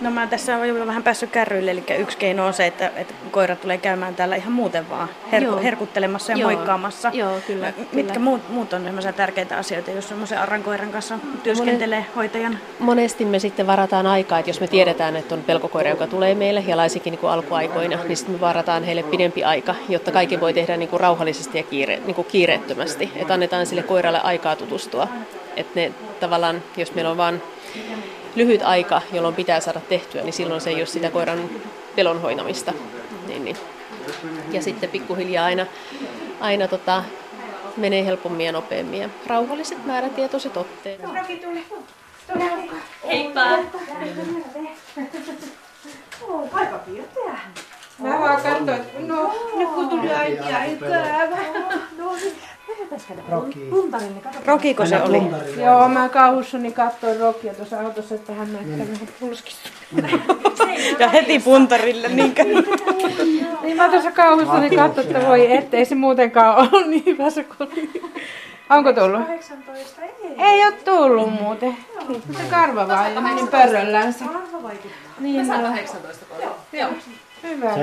No 0.02 0.10
mä 0.10 0.26
tässä 0.26 0.56
olen 0.56 0.68
jo 0.68 0.86
vähän 0.86 1.02
päässyt 1.02 1.30
kärryille, 1.30 1.70
eli 1.70 1.84
yksi 1.98 2.18
keino 2.18 2.46
on 2.46 2.52
se, 2.54 2.66
että, 2.66 2.90
että 2.96 3.14
koira 3.30 3.56
tulee 3.56 3.78
käymään 3.78 4.14
täällä 4.14 4.36
ihan 4.36 4.52
muuten 4.52 4.90
vaan 4.90 5.08
her- 5.32 5.42
Joo. 5.42 5.62
herkuttelemassa 5.62 6.32
ja 6.32 6.38
Joo. 6.38 6.50
moikkaamassa. 6.50 7.10
Joo, 7.14 7.32
kyllä, 7.46 7.72
Mitkä 7.92 8.12
kyllä. 8.12 8.24
muut, 8.24 8.48
muut 8.48 8.72
on 8.72 8.84
sellaisia 8.84 9.12
tärkeitä 9.12 9.56
asioita, 9.56 9.90
jos 9.90 10.08
semmoisen 10.08 10.38
arrankoiran 10.38 10.92
kanssa 10.92 11.18
työskentelee 11.42 12.06
hoitajan? 12.16 12.58
Monesti 12.78 13.24
me 13.24 13.38
sitten 13.38 13.66
varataan 13.66 14.06
aikaa, 14.06 14.38
että 14.38 14.50
jos 14.50 14.60
me 14.60 14.66
tiedetään, 14.66 15.16
että 15.16 15.34
on 15.34 15.42
pelkokoira, 15.42 15.90
joka 15.90 16.06
tulee 16.06 16.34
meille, 16.34 16.64
ja 16.66 16.76
laisinkin 16.76 17.10
niin 17.10 17.18
kuin 17.18 17.30
alkuaikoina, 17.30 17.96
niin 18.04 18.16
sitten 18.16 18.34
me 18.34 18.40
varataan 18.40 18.84
heille 18.84 19.02
pidempi 19.02 19.44
aika, 19.44 19.74
jotta 19.88 20.12
kaikki 20.12 20.40
voi 20.40 20.54
tehdä 20.54 20.76
niin 20.76 20.88
kuin 20.88 21.00
rauhallisesti 21.00 21.58
ja 21.58 21.64
kiire, 21.64 22.00
niin 22.06 22.14
kuin 22.14 22.26
kiireettömästi. 22.30 23.10
Että 23.16 23.34
annetaan 23.34 23.66
sille 23.66 23.82
koiralle 23.82 24.20
aikaa 24.20 24.56
tutustua. 24.56 25.08
Että 25.56 25.80
ne 25.80 25.92
tavallaan, 26.20 26.62
jos 26.76 26.94
meillä 26.94 27.10
on 27.10 27.16
vain 27.16 27.42
lyhyt 28.35 28.62
aika, 28.62 29.03
jolloin 29.12 29.35
pitää 29.35 29.61
saada 29.61 29.81
tehtyä, 29.81 30.23
niin 30.23 30.33
silloin 30.33 30.61
se 30.61 30.71
ei 30.71 30.77
ole 30.77 30.87
sitä 30.87 31.11
koiran 31.11 31.51
pelon 31.97 32.21
hoitamista. 32.21 32.73
Niin, 33.27 33.45
niin. 33.45 33.57
Ja 34.51 34.62
sitten 34.62 34.90
pikkuhiljaa 34.90 35.45
aina, 35.45 35.66
aina 36.40 36.68
tota, 36.68 37.05
menee 37.77 38.07
helpommin 38.07 38.47
ja 38.47 38.53
nopeammin. 38.53 39.01
Ja 39.01 39.09
rauhalliset 39.27 39.87
määrätietoiset 39.87 40.57
otteet. 40.57 41.01
Heippa! 43.07 43.45
Mä 47.99 48.18
vaan 48.18 48.42
katsoin, 48.42 48.68
että 48.68 48.99
no, 48.99 49.35
nyt 49.57 49.68
kun 49.68 49.88
tuli 49.88 50.09
ei 52.92 54.22
käävä. 54.22 54.38
Rokiko 54.46 54.87
se 54.87 55.02
oli? 55.02 55.22
Joo, 55.64 55.88
mä 55.88 56.09
kauhussani 56.09 56.72
katsoin 56.72 57.20
Rokia 57.20 57.55
tuossa 57.55 57.81
autossa, 57.81 58.14
että 58.14 58.33
hän 58.33 58.52
näyttää 58.52 58.87
vähän 58.92 59.09
pulskista. 59.20 59.70
Ja 60.98 61.09
heti 61.09 61.38
puntarille, 61.38 62.09
niinkö? 62.09 62.44
Niin 63.62 63.76
mä 63.76 63.88
tuossa 63.88 64.12
kauhussani 64.12 64.76
katsoin, 64.76 65.07
että 65.07 65.28
voi 65.28 65.52
ettei 65.52 65.85
se 65.85 65.94
muutenkaan 65.94 66.57
ollut 66.57 66.88
niin 66.88 67.07
hyvässä 67.07 67.44
kuin 67.44 67.68
oli. 67.72 68.02
Onko 68.70 68.92
tullut? 68.92 69.26
18, 69.26 70.02
ei. 70.02 70.35
Ei 70.38 70.64
ole 70.64 70.72
tullut 70.72 71.33
muuten. 71.40 71.76
Se 72.37 72.42
karva 72.50 72.88
vaan 72.88 73.14
ja 73.14 73.20
meni 73.20 73.46
pörröllänsä. 73.46 74.24
Niin, 75.20 75.48
no. 75.48 75.55
18 75.55 76.24
Joo. 76.72 76.90
Hyvä. 77.42 77.74
17,9. 77.74 77.78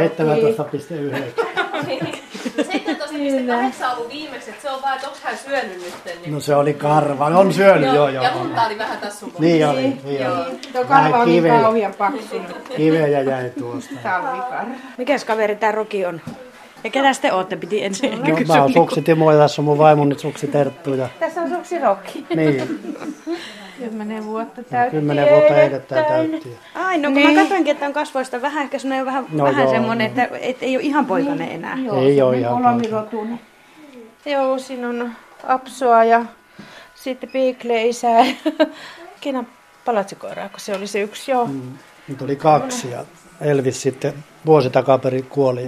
17,8 2.63 3.85
on 3.85 3.97
ollut 3.97 4.09
viimeksi, 4.13 4.49
että 4.49 4.61
se 4.61 4.69
on 4.69 4.81
vaan, 4.81 4.95
että 4.95 5.07
onko 5.07 5.19
hän 5.23 5.37
syönyt 5.37 5.81
nyt. 5.83 5.93
Niin. 6.21 6.33
No 6.33 6.39
se 6.39 6.55
oli 6.55 6.73
karva. 6.73 7.25
On 7.25 7.53
syönyt, 7.53 7.93
joo, 7.93 8.09
joo. 8.09 8.23
Ja 8.23 8.31
lunta 8.35 8.61
oli 8.65 8.77
vähän 8.77 8.97
tässä 8.97 9.19
sun 9.19 9.33
Niin 9.39 9.67
oli, 9.67 9.81
niin 9.81 10.31
oli. 10.31 10.55
Tuo 10.73 10.85
karva 10.85 11.17
on 11.17 11.27
niin 11.27 11.43
kauhean 11.47 11.93
paksu 11.93 12.39
nyt. 12.39 12.69
Kiveä 12.77 13.07
jäi 13.07 13.49
tuosta. 13.59 13.93
Talvikarva. 14.03 14.73
Mikäs 14.97 15.25
kaveri 15.25 15.55
tää 15.55 15.71
Roki 15.71 16.05
on? 16.05 16.21
Ja 16.83 16.89
ketä 16.89 17.11
te 17.21 17.33
ootte, 17.33 17.55
piti 17.55 17.83
ensin 17.83 18.11
No, 18.11 18.37
mä 18.47 18.61
oon 18.61 18.73
Suksi 18.73 19.01
Timo 19.01 19.31
ja 19.31 19.37
tässä 19.37 19.61
on 19.61 19.65
mun 19.65 19.77
vaimoni 19.77 20.19
Suksi 20.19 20.47
Terttu. 20.47 20.93
Ja, 20.93 21.09
Tässä 21.19 21.41
on 21.41 21.49
suksi 21.49 21.79
Rokki. 21.79 22.25
niin, 22.35 22.79
Kymmenen 23.79 24.25
vuotta 24.25 24.63
täytti. 24.63 24.95
kymmenen 24.95 25.29
vuotta 25.29 25.61
edettää 25.61 26.03
täytti. 26.03 26.57
Ai, 26.75 26.97
no 26.97 27.07
kun 27.09 27.13
niin. 27.13 27.33
mä 27.33 27.41
katsoinkin, 27.41 27.71
että 27.71 27.85
on 27.85 27.93
kasvoista 27.93 28.41
vähän, 28.41 28.63
ehkä 28.63 28.79
semmoinen 28.79 29.05
vähän, 29.05 29.25
No 29.31 29.43
vähän 29.43 29.63
joo, 29.63 29.71
semmoinen, 29.71 30.07
että 30.07 30.29
et 30.41 30.57
ei 30.63 30.75
ole 30.77 30.83
ihan 30.83 31.05
poikainen 31.05 31.51
enää. 31.51 31.77
Ei 32.01 32.21
oo 32.21 32.31
ihan. 32.31 32.63
Kolmirotuinen. 32.63 33.39
Joo, 34.25 34.59
siinä 34.59 34.89
on 34.89 35.11
apsoa 35.47 36.03
ja 36.03 36.25
sitten 36.95 37.29
piikle 37.29 37.85
isää. 37.85 38.25
Kiinan 39.21 39.47
palatsikoiraa, 39.85 40.49
kun 40.49 40.59
se 40.59 40.75
oli 40.75 40.87
se 40.87 41.01
yksi, 41.01 41.31
joo. 41.31 41.49
Nyt 42.07 42.21
oli 42.21 42.35
kaksi 42.35 42.91
ja 42.91 43.05
Elvis 43.41 43.81
sitten 43.81 44.13
vuosi 44.45 44.69
takaperin 44.69 45.25
kuoli. 45.25 45.61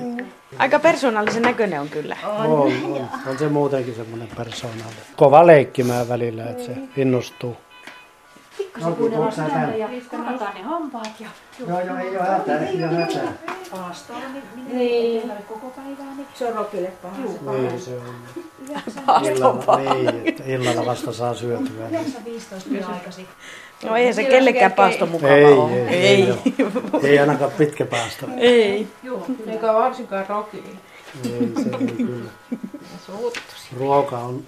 Aika 0.58 0.80
persoonallisen 0.80 1.42
näköinen 1.42 1.82
on 1.82 1.90
kyllä. 1.90 2.18
On, 2.38 2.46
on, 2.46 2.72
on 3.30 3.38
se 3.40 3.50
muutenkin 3.50 3.96
semmoinen 3.96 4.28
persoonallinen. 4.38 5.04
Kova 5.16 5.48
leikkimään 5.48 6.10
välillä, 6.10 6.44
että 6.44 6.64
se 6.64 6.72
innostuu. 6.98 7.58
No, 8.80 8.88
onko 8.88 9.32
sä 9.32 9.44
täällä? 9.44 9.90
Kukataan 10.10 10.54
ne 10.56 10.62
hampaat 10.62 11.20
ja 11.20 11.28
Joo, 11.60 11.82
joo, 11.82 11.98
ei 11.98 12.18
ole 12.18 12.28
hätää, 12.28 12.58
ei 12.68 12.84
ole 12.84 12.96
hätää. 12.96 13.34
Niin. 14.74 15.32
koko 15.48 15.70
päivää. 15.70 16.16
Niin. 16.16 16.28
Se 16.34 16.48
on 16.48 16.56
Rokille 16.56 16.92
paha. 17.02 17.18
Niin, 17.52 17.82
se 17.82 17.92
on. 17.98 19.26
Illalla, 19.26 19.94
niin, 19.94 20.22
että 20.26 20.44
illalla 20.46 20.86
vasta 20.86 21.14
saa 21.14 21.34
syötyä. 21.34 21.90
15 22.26 22.70
aikaisin. 22.94 23.28
No 23.84 23.96
eihän 23.96 24.14
se 24.14 24.24
kellekään 24.24 24.72
paasto 24.72 25.06
mukava 25.06 25.34
Ei, 25.34 25.44
ole. 25.46 25.88
ei, 25.88 26.08
ei, 26.08 26.32
ole. 26.32 27.08
ei 27.10 27.20
ainakaan 27.20 27.52
pitkä 27.52 27.86
päästä. 27.86 28.26
ei. 28.38 28.88
Eikä 29.48 29.74
varsinkaan 29.74 30.26
Rokille. 30.30 30.70
Ei, 31.26 31.64
se 31.64 31.70
ei 31.80 31.88
kyllä. 32.08 32.30
Ruoka 33.78 34.18
on 34.18 34.44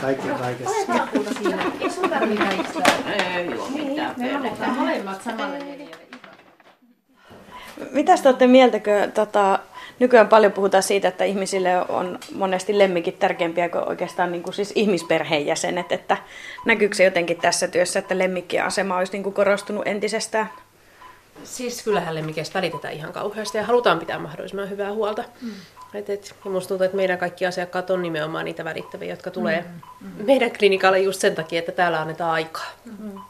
kaikki 0.00 0.28
kaikessa. 0.28 0.92
Maakuuta 0.92 1.34
siinä. 1.34 1.64
Ei 1.80 1.90
sun 1.90 2.10
tarvitse 2.10 2.44
väistää. 2.44 3.36
Ei 3.36 3.50
juo 3.50 3.68
mitään. 3.68 4.14
Me 4.16 4.34
annetaan 4.34 4.70
molemmat 4.70 5.22
samalle 5.22 5.58
neliölle. 5.58 5.96
Mitäs 7.92 8.20
te 8.20 8.28
olette 8.28 8.46
mieltäkö, 8.46 9.08
tota, 9.14 9.58
nykyään 9.98 10.28
paljon 10.28 10.52
puhutaan 10.52 10.82
siitä, 10.82 11.08
että 11.08 11.24
ihmisille 11.24 11.78
on 11.88 12.18
monesti 12.34 12.78
lemmikit 12.78 13.18
tärkeämpiä 13.18 13.68
kuin 13.68 13.88
oikeastaan 13.88 14.32
niin 14.32 14.42
kuin 14.42 14.54
siis 14.54 14.72
ihmisperheenjäsenet, 14.74 15.92
että 15.92 16.16
näkyykö 16.64 16.94
se 16.94 17.04
jotenkin 17.04 17.36
tässä 17.36 17.68
työssä, 17.68 17.98
että 17.98 18.18
lemmikkien 18.18 18.64
asema 18.64 18.96
olisi 18.96 19.12
niin 19.12 19.22
kuin 19.22 19.34
korostunut 19.34 19.86
entisestään? 19.86 20.50
Siis 21.44 21.82
kyllähän 21.82 22.14
lemmikeistä 22.14 22.54
välitetään 22.54 22.94
ihan 22.94 23.12
kauheasti 23.12 23.58
ja 23.58 23.66
halutaan 23.66 23.98
pitää 23.98 24.18
mahdollisimman 24.18 24.70
hyvää 24.70 24.92
huolta. 24.92 25.24
Mm. 25.42 25.50
Et, 25.94 26.10
et, 26.10 26.34
ja 26.44 26.50
musta 26.50 26.68
tuntuu, 26.68 26.84
että 26.84 26.96
meidän 26.96 27.18
kaikki 27.18 27.46
asiakkaat 27.46 27.90
on 27.90 28.02
nimenomaan 28.02 28.44
niitä 28.44 28.64
välittäviä, 28.64 29.10
jotka 29.10 29.30
tulee 29.30 29.64
mm. 30.00 30.24
meidän 30.24 30.50
klinikalle 30.58 30.98
just 30.98 31.20
sen 31.20 31.34
takia, 31.34 31.58
että 31.58 31.72
täällä 31.72 32.00
annetaan 32.00 32.32
aikaa. 32.32 32.66
Mm. 32.84 33.20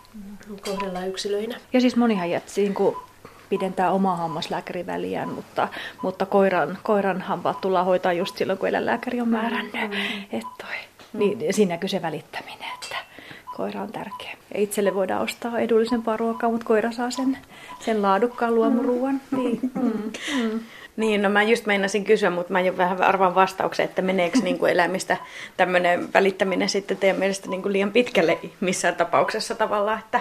Kohdellaan 0.65 1.09
yksilöinä. 1.09 1.57
Ja 1.73 1.81
siis 1.81 1.97
monihan 1.97 2.31
jätsi 2.31 2.61
niin 2.61 2.75
kuin 2.75 2.97
pidentää 3.49 3.91
omaa 3.91 4.17
hammaslääkärin 4.17 4.87
väliään, 4.87 5.29
mutta, 5.29 5.69
mutta 6.03 6.27
koiran, 6.27 6.79
koiran 6.83 7.21
hampaat 7.21 7.61
tullaan 7.61 7.87
hoitaa 7.87 8.13
just 8.13 8.37
silloin, 8.37 8.59
kun 8.59 8.69
eläinlääkäri 8.69 9.21
on 9.21 9.29
määrännyt. 9.29 9.73
Mm. 9.73 10.23
Et 10.33 10.47
toi. 10.59 10.77
Niin, 11.13 11.55
siinä 11.55 11.75
näkyy 11.75 11.89
se 11.89 12.03
välittäminen, 12.03 12.69
että 12.75 12.97
koira 13.57 13.83
on 13.83 13.93
tärkeä. 13.93 14.37
Ja 14.55 14.61
itselle 14.61 14.95
voidaan 14.95 15.23
ostaa 15.23 15.59
edullisempaa 15.59 16.17
ruokaa, 16.17 16.51
mutta 16.51 16.67
koira 16.67 16.93
saa 16.93 17.11
sen, 17.11 17.39
sen 17.81 18.03
laadukkaan 18.03 18.55
luomuruuan. 18.55 19.21
Mm. 19.31 19.39
Niin, 19.39 19.61
no 21.23 21.29
mä 21.29 21.43
just 21.43 21.67
meinasin 21.67 22.05
kysyä, 22.05 22.31
mutta 22.31 22.53
mä 22.53 22.61
jo 22.61 22.77
vähän 22.77 23.03
arvaan 23.03 23.35
vastauksen, 23.35 23.85
että 23.85 24.03
meneekö 24.03 24.39
niin 24.43 24.59
kuin 24.59 24.73
eläimistä 24.73 25.17
tämmöinen 25.57 26.13
välittäminen 26.15 26.69
sitten 26.69 26.97
teidän 26.97 27.19
mielestä 27.19 27.49
niin 27.49 27.63
kuin 27.63 27.73
liian 27.73 27.93
pitkälle 27.93 28.39
missään 28.61 28.97
tapauksessa 28.97 29.55
tavallaan, 29.55 29.99
että 29.99 30.21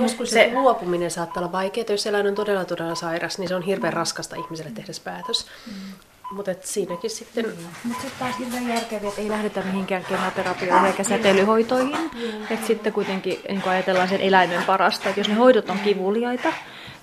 Joskus 0.00 0.30
se 0.30 0.50
luopuminen 0.54 1.10
saattaa 1.10 1.40
olla 1.40 1.52
vaikeaa. 1.52 1.86
Jos 1.88 2.06
eläin 2.06 2.26
on 2.26 2.34
todella 2.34 2.64
todella 2.64 2.94
sairas, 2.94 3.38
niin 3.38 3.48
se 3.48 3.54
on 3.54 3.62
hirveän 3.62 3.92
raskasta 3.92 4.36
ihmiselle 4.36 4.70
tehdä 4.70 4.92
se 4.92 5.02
päätös. 5.02 5.46
Mutta 6.30 6.54
siinäkin 6.60 7.10
sitten... 7.10 7.46
Mutta 7.84 8.02
sitten 8.02 8.18
taas 8.18 8.38
hirveän 8.38 8.68
järkeviä, 8.68 9.08
että 9.08 9.20
ei 9.20 9.28
lähdetä 9.28 9.62
mihinkään 9.62 10.04
kemoterapioihin 10.04 10.86
eikä 10.86 11.04
säteilyhoitoihin. 11.04 11.96
Että 12.50 12.66
sitten 12.66 12.92
kuitenkin 12.92 13.40
niin 13.48 13.68
ajatellaan 13.68 14.08
sen 14.08 14.20
eläimen 14.20 14.62
parasta, 14.62 15.08
että 15.08 15.20
jos 15.20 15.28
ne 15.28 15.34
hoidot 15.34 15.70
on 15.70 15.78
kivuliaita, 15.78 16.52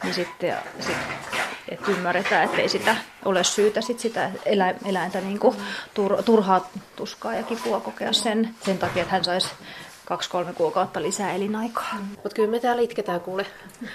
niin 0.04 0.14
sitten 0.14 0.56
sit, 0.80 0.98
että 1.70 1.92
ymmärretään, 1.92 2.44
että 2.44 2.62
ei 2.62 2.70
sitä 2.70 2.96
ole 3.26 3.44
syytä 3.44 3.82
sit 3.82 4.00
sitä 4.00 4.32
elä, 4.46 4.74
eläintä 4.86 5.22
niin 5.22 5.40
kuin 5.40 5.56
tur, 5.94 6.24
turhaa 6.24 6.70
tuskaa 6.96 7.36
ja 7.36 7.44
kipua 7.44 7.80
kokea 7.80 8.14
sen, 8.14 8.56
sen 8.66 8.78
takia, 8.78 9.02
että 9.02 9.14
hän 9.14 9.24
saisi 9.24 9.48
kaksi-kolme 10.06 10.54
kuukautta 10.54 11.02
lisää 11.02 11.34
elinaikaa. 11.34 11.98
Mutta 12.10 12.36
kyllä 12.36 12.52
me 12.52 12.60
täällä 12.60 12.82
itketään 12.82 13.22
kuule. 13.22 13.46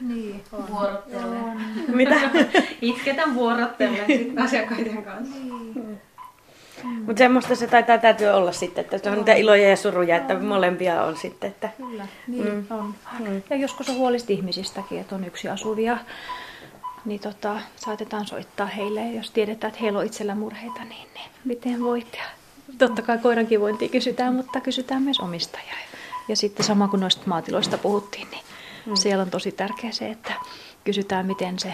Niin, 0.00 0.44
Vuorottelen. 0.70 1.60
Mitä? 1.88 2.14
Itketään 2.80 3.34
vuorottelen 3.34 4.04
asiakkaiden 4.44 5.02
kanssa. 5.04 5.36
Mutta 6.84 7.18
semmoista 7.18 7.54
se 7.54 7.66
taitaa 7.66 7.98
täytyy 7.98 8.28
olla 8.28 8.52
sitten, 8.52 8.84
että 8.84 8.98
se 8.98 9.10
on 9.10 9.16
niitä 9.16 9.34
iloja 9.34 9.70
ja 9.70 9.76
suruja, 9.76 10.16
että 10.16 10.38
molempia 10.38 11.02
on 11.02 11.16
sitten. 11.16 11.50
Että... 11.50 11.70
Kyllä, 11.76 12.06
niin 12.26 12.52
mm. 12.52 12.66
on. 12.70 12.94
Ja 13.50 13.56
joskus 13.56 13.88
on 13.88 13.96
huolista 13.96 14.32
ihmisistäkin, 14.32 15.00
että 15.00 15.14
on 15.14 15.24
yksi 15.24 15.48
asuvia, 15.48 15.98
niin 17.04 17.20
tota, 17.20 17.60
saatetaan 17.76 18.26
soittaa 18.26 18.66
heille, 18.66 19.00
ja 19.00 19.16
jos 19.16 19.30
tiedetään, 19.30 19.68
että 19.68 19.80
heillä 19.80 19.98
on 19.98 20.06
itsellä 20.06 20.34
murheita, 20.34 20.80
niin, 20.84 21.08
niin 21.14 21.30
miten 21.44 21.84
voit. 21.84 22.16
Ja 22.16 22.24
totta 22.78 23.02
kai 23.02 23.18
koiran 23.18 23.46
kivointia 23.46 23.88
kysytään, 23.88 24.34
mutta 24.34 24.60
kysytään 24.60 25.02
myös 25.02 25.20
omistajaa. 25.20 25.76
Ja 26.28 26.36
sitten 26.36 26.66
sama 26.66 26.88
kuin 26.88 27.00
noista 27.00 27.22
maatiloista 27.26 27.78
puhuttiin, 27.78 28.28
niin 28.30 28.42
mm. 28.86 28.96
siellä 28.96 29.22
on 29.22 29.30
tosi 29.30 29.52
tärkeää 29.52 29.92
se, 29.92 30.10
että 30.10 30.32
kysytään, 30.84 31.26
miten 31.26 31.58
se 31.58 31.72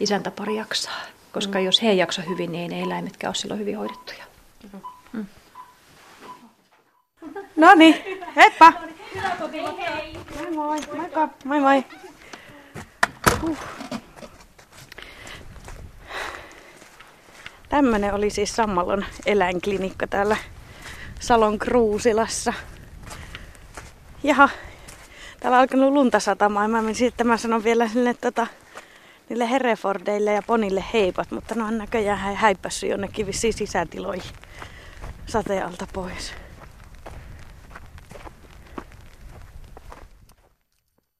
isäntäpari 0.00 0.56
jaksaa. 0.56 1.00
Koska 1.32 1.58
mm. 1.58 1.64
jos 1.64 1.82
he 1.82 1.90
ei 1.90 1.98
jaksa 1.98 2.22
hyvin, 2.22 2.52
niin 2.52 2.72
ei 2.72 2.78
ne 2.78 2.82
eläimetkään 2.82 3.28
ole 3.28 3.34
silloin 3.34 3.60
hyvin 3.60 3.78
hoidettuja. 3.78 4.24
Mm. 5.12 5.26
No 7.56 7.74
niin, 7.74 7.94
heippa! 8.36 8.72
Moi 10.36 10.50
moi, 10.54 10.78
moikka, 10.96 11.28
moi 11.44 11.60
moi. 11.60 11.84
Uh. 13.42 13.58
Tämmönen 17.68 18.14
oli 18.14 18.30
siis 18.30 18.56
Sammalon 18.56 19.04
eläinklinikka 19.26 20.06
täällä 20.06 20.36
Salon 21.20 21.58
Kruusilassa. 21.58 22.52
Jaha, 24.22 24.48
täällä 25.40 25.56
on 25.56 25.60
alkanut 25.60 25.92
lunta 25.92 26.20
satamaan. 26.20 26.70
Mä 26.70 26.82
menisin, 26.82 27.08
että 27.08 27.24
mä 27.24 27.36
sanon 27.36 27.64
vielä 27.64 27.88
sinne 27.88 28.14
tota, 28.14 28.46
niille 29.28 29.50
Herefordeille 29.50 30.32
ja 30.32 30.42
Ponille 30.42 30.84
heipat, 30.92 31.30
mutta 31.30 31.54
ne 31.54 31.62
on 31.62 31.78
näköjään 31.78 32.36
häippässyt 32.36 32.90
jonnekin 32.90 33.26
vissiin 33.26 33.52
sisätiloihin 33.54 34.32
sateen 35.26 35.66
alta 35.66 35.86
pois. 35.92 36.34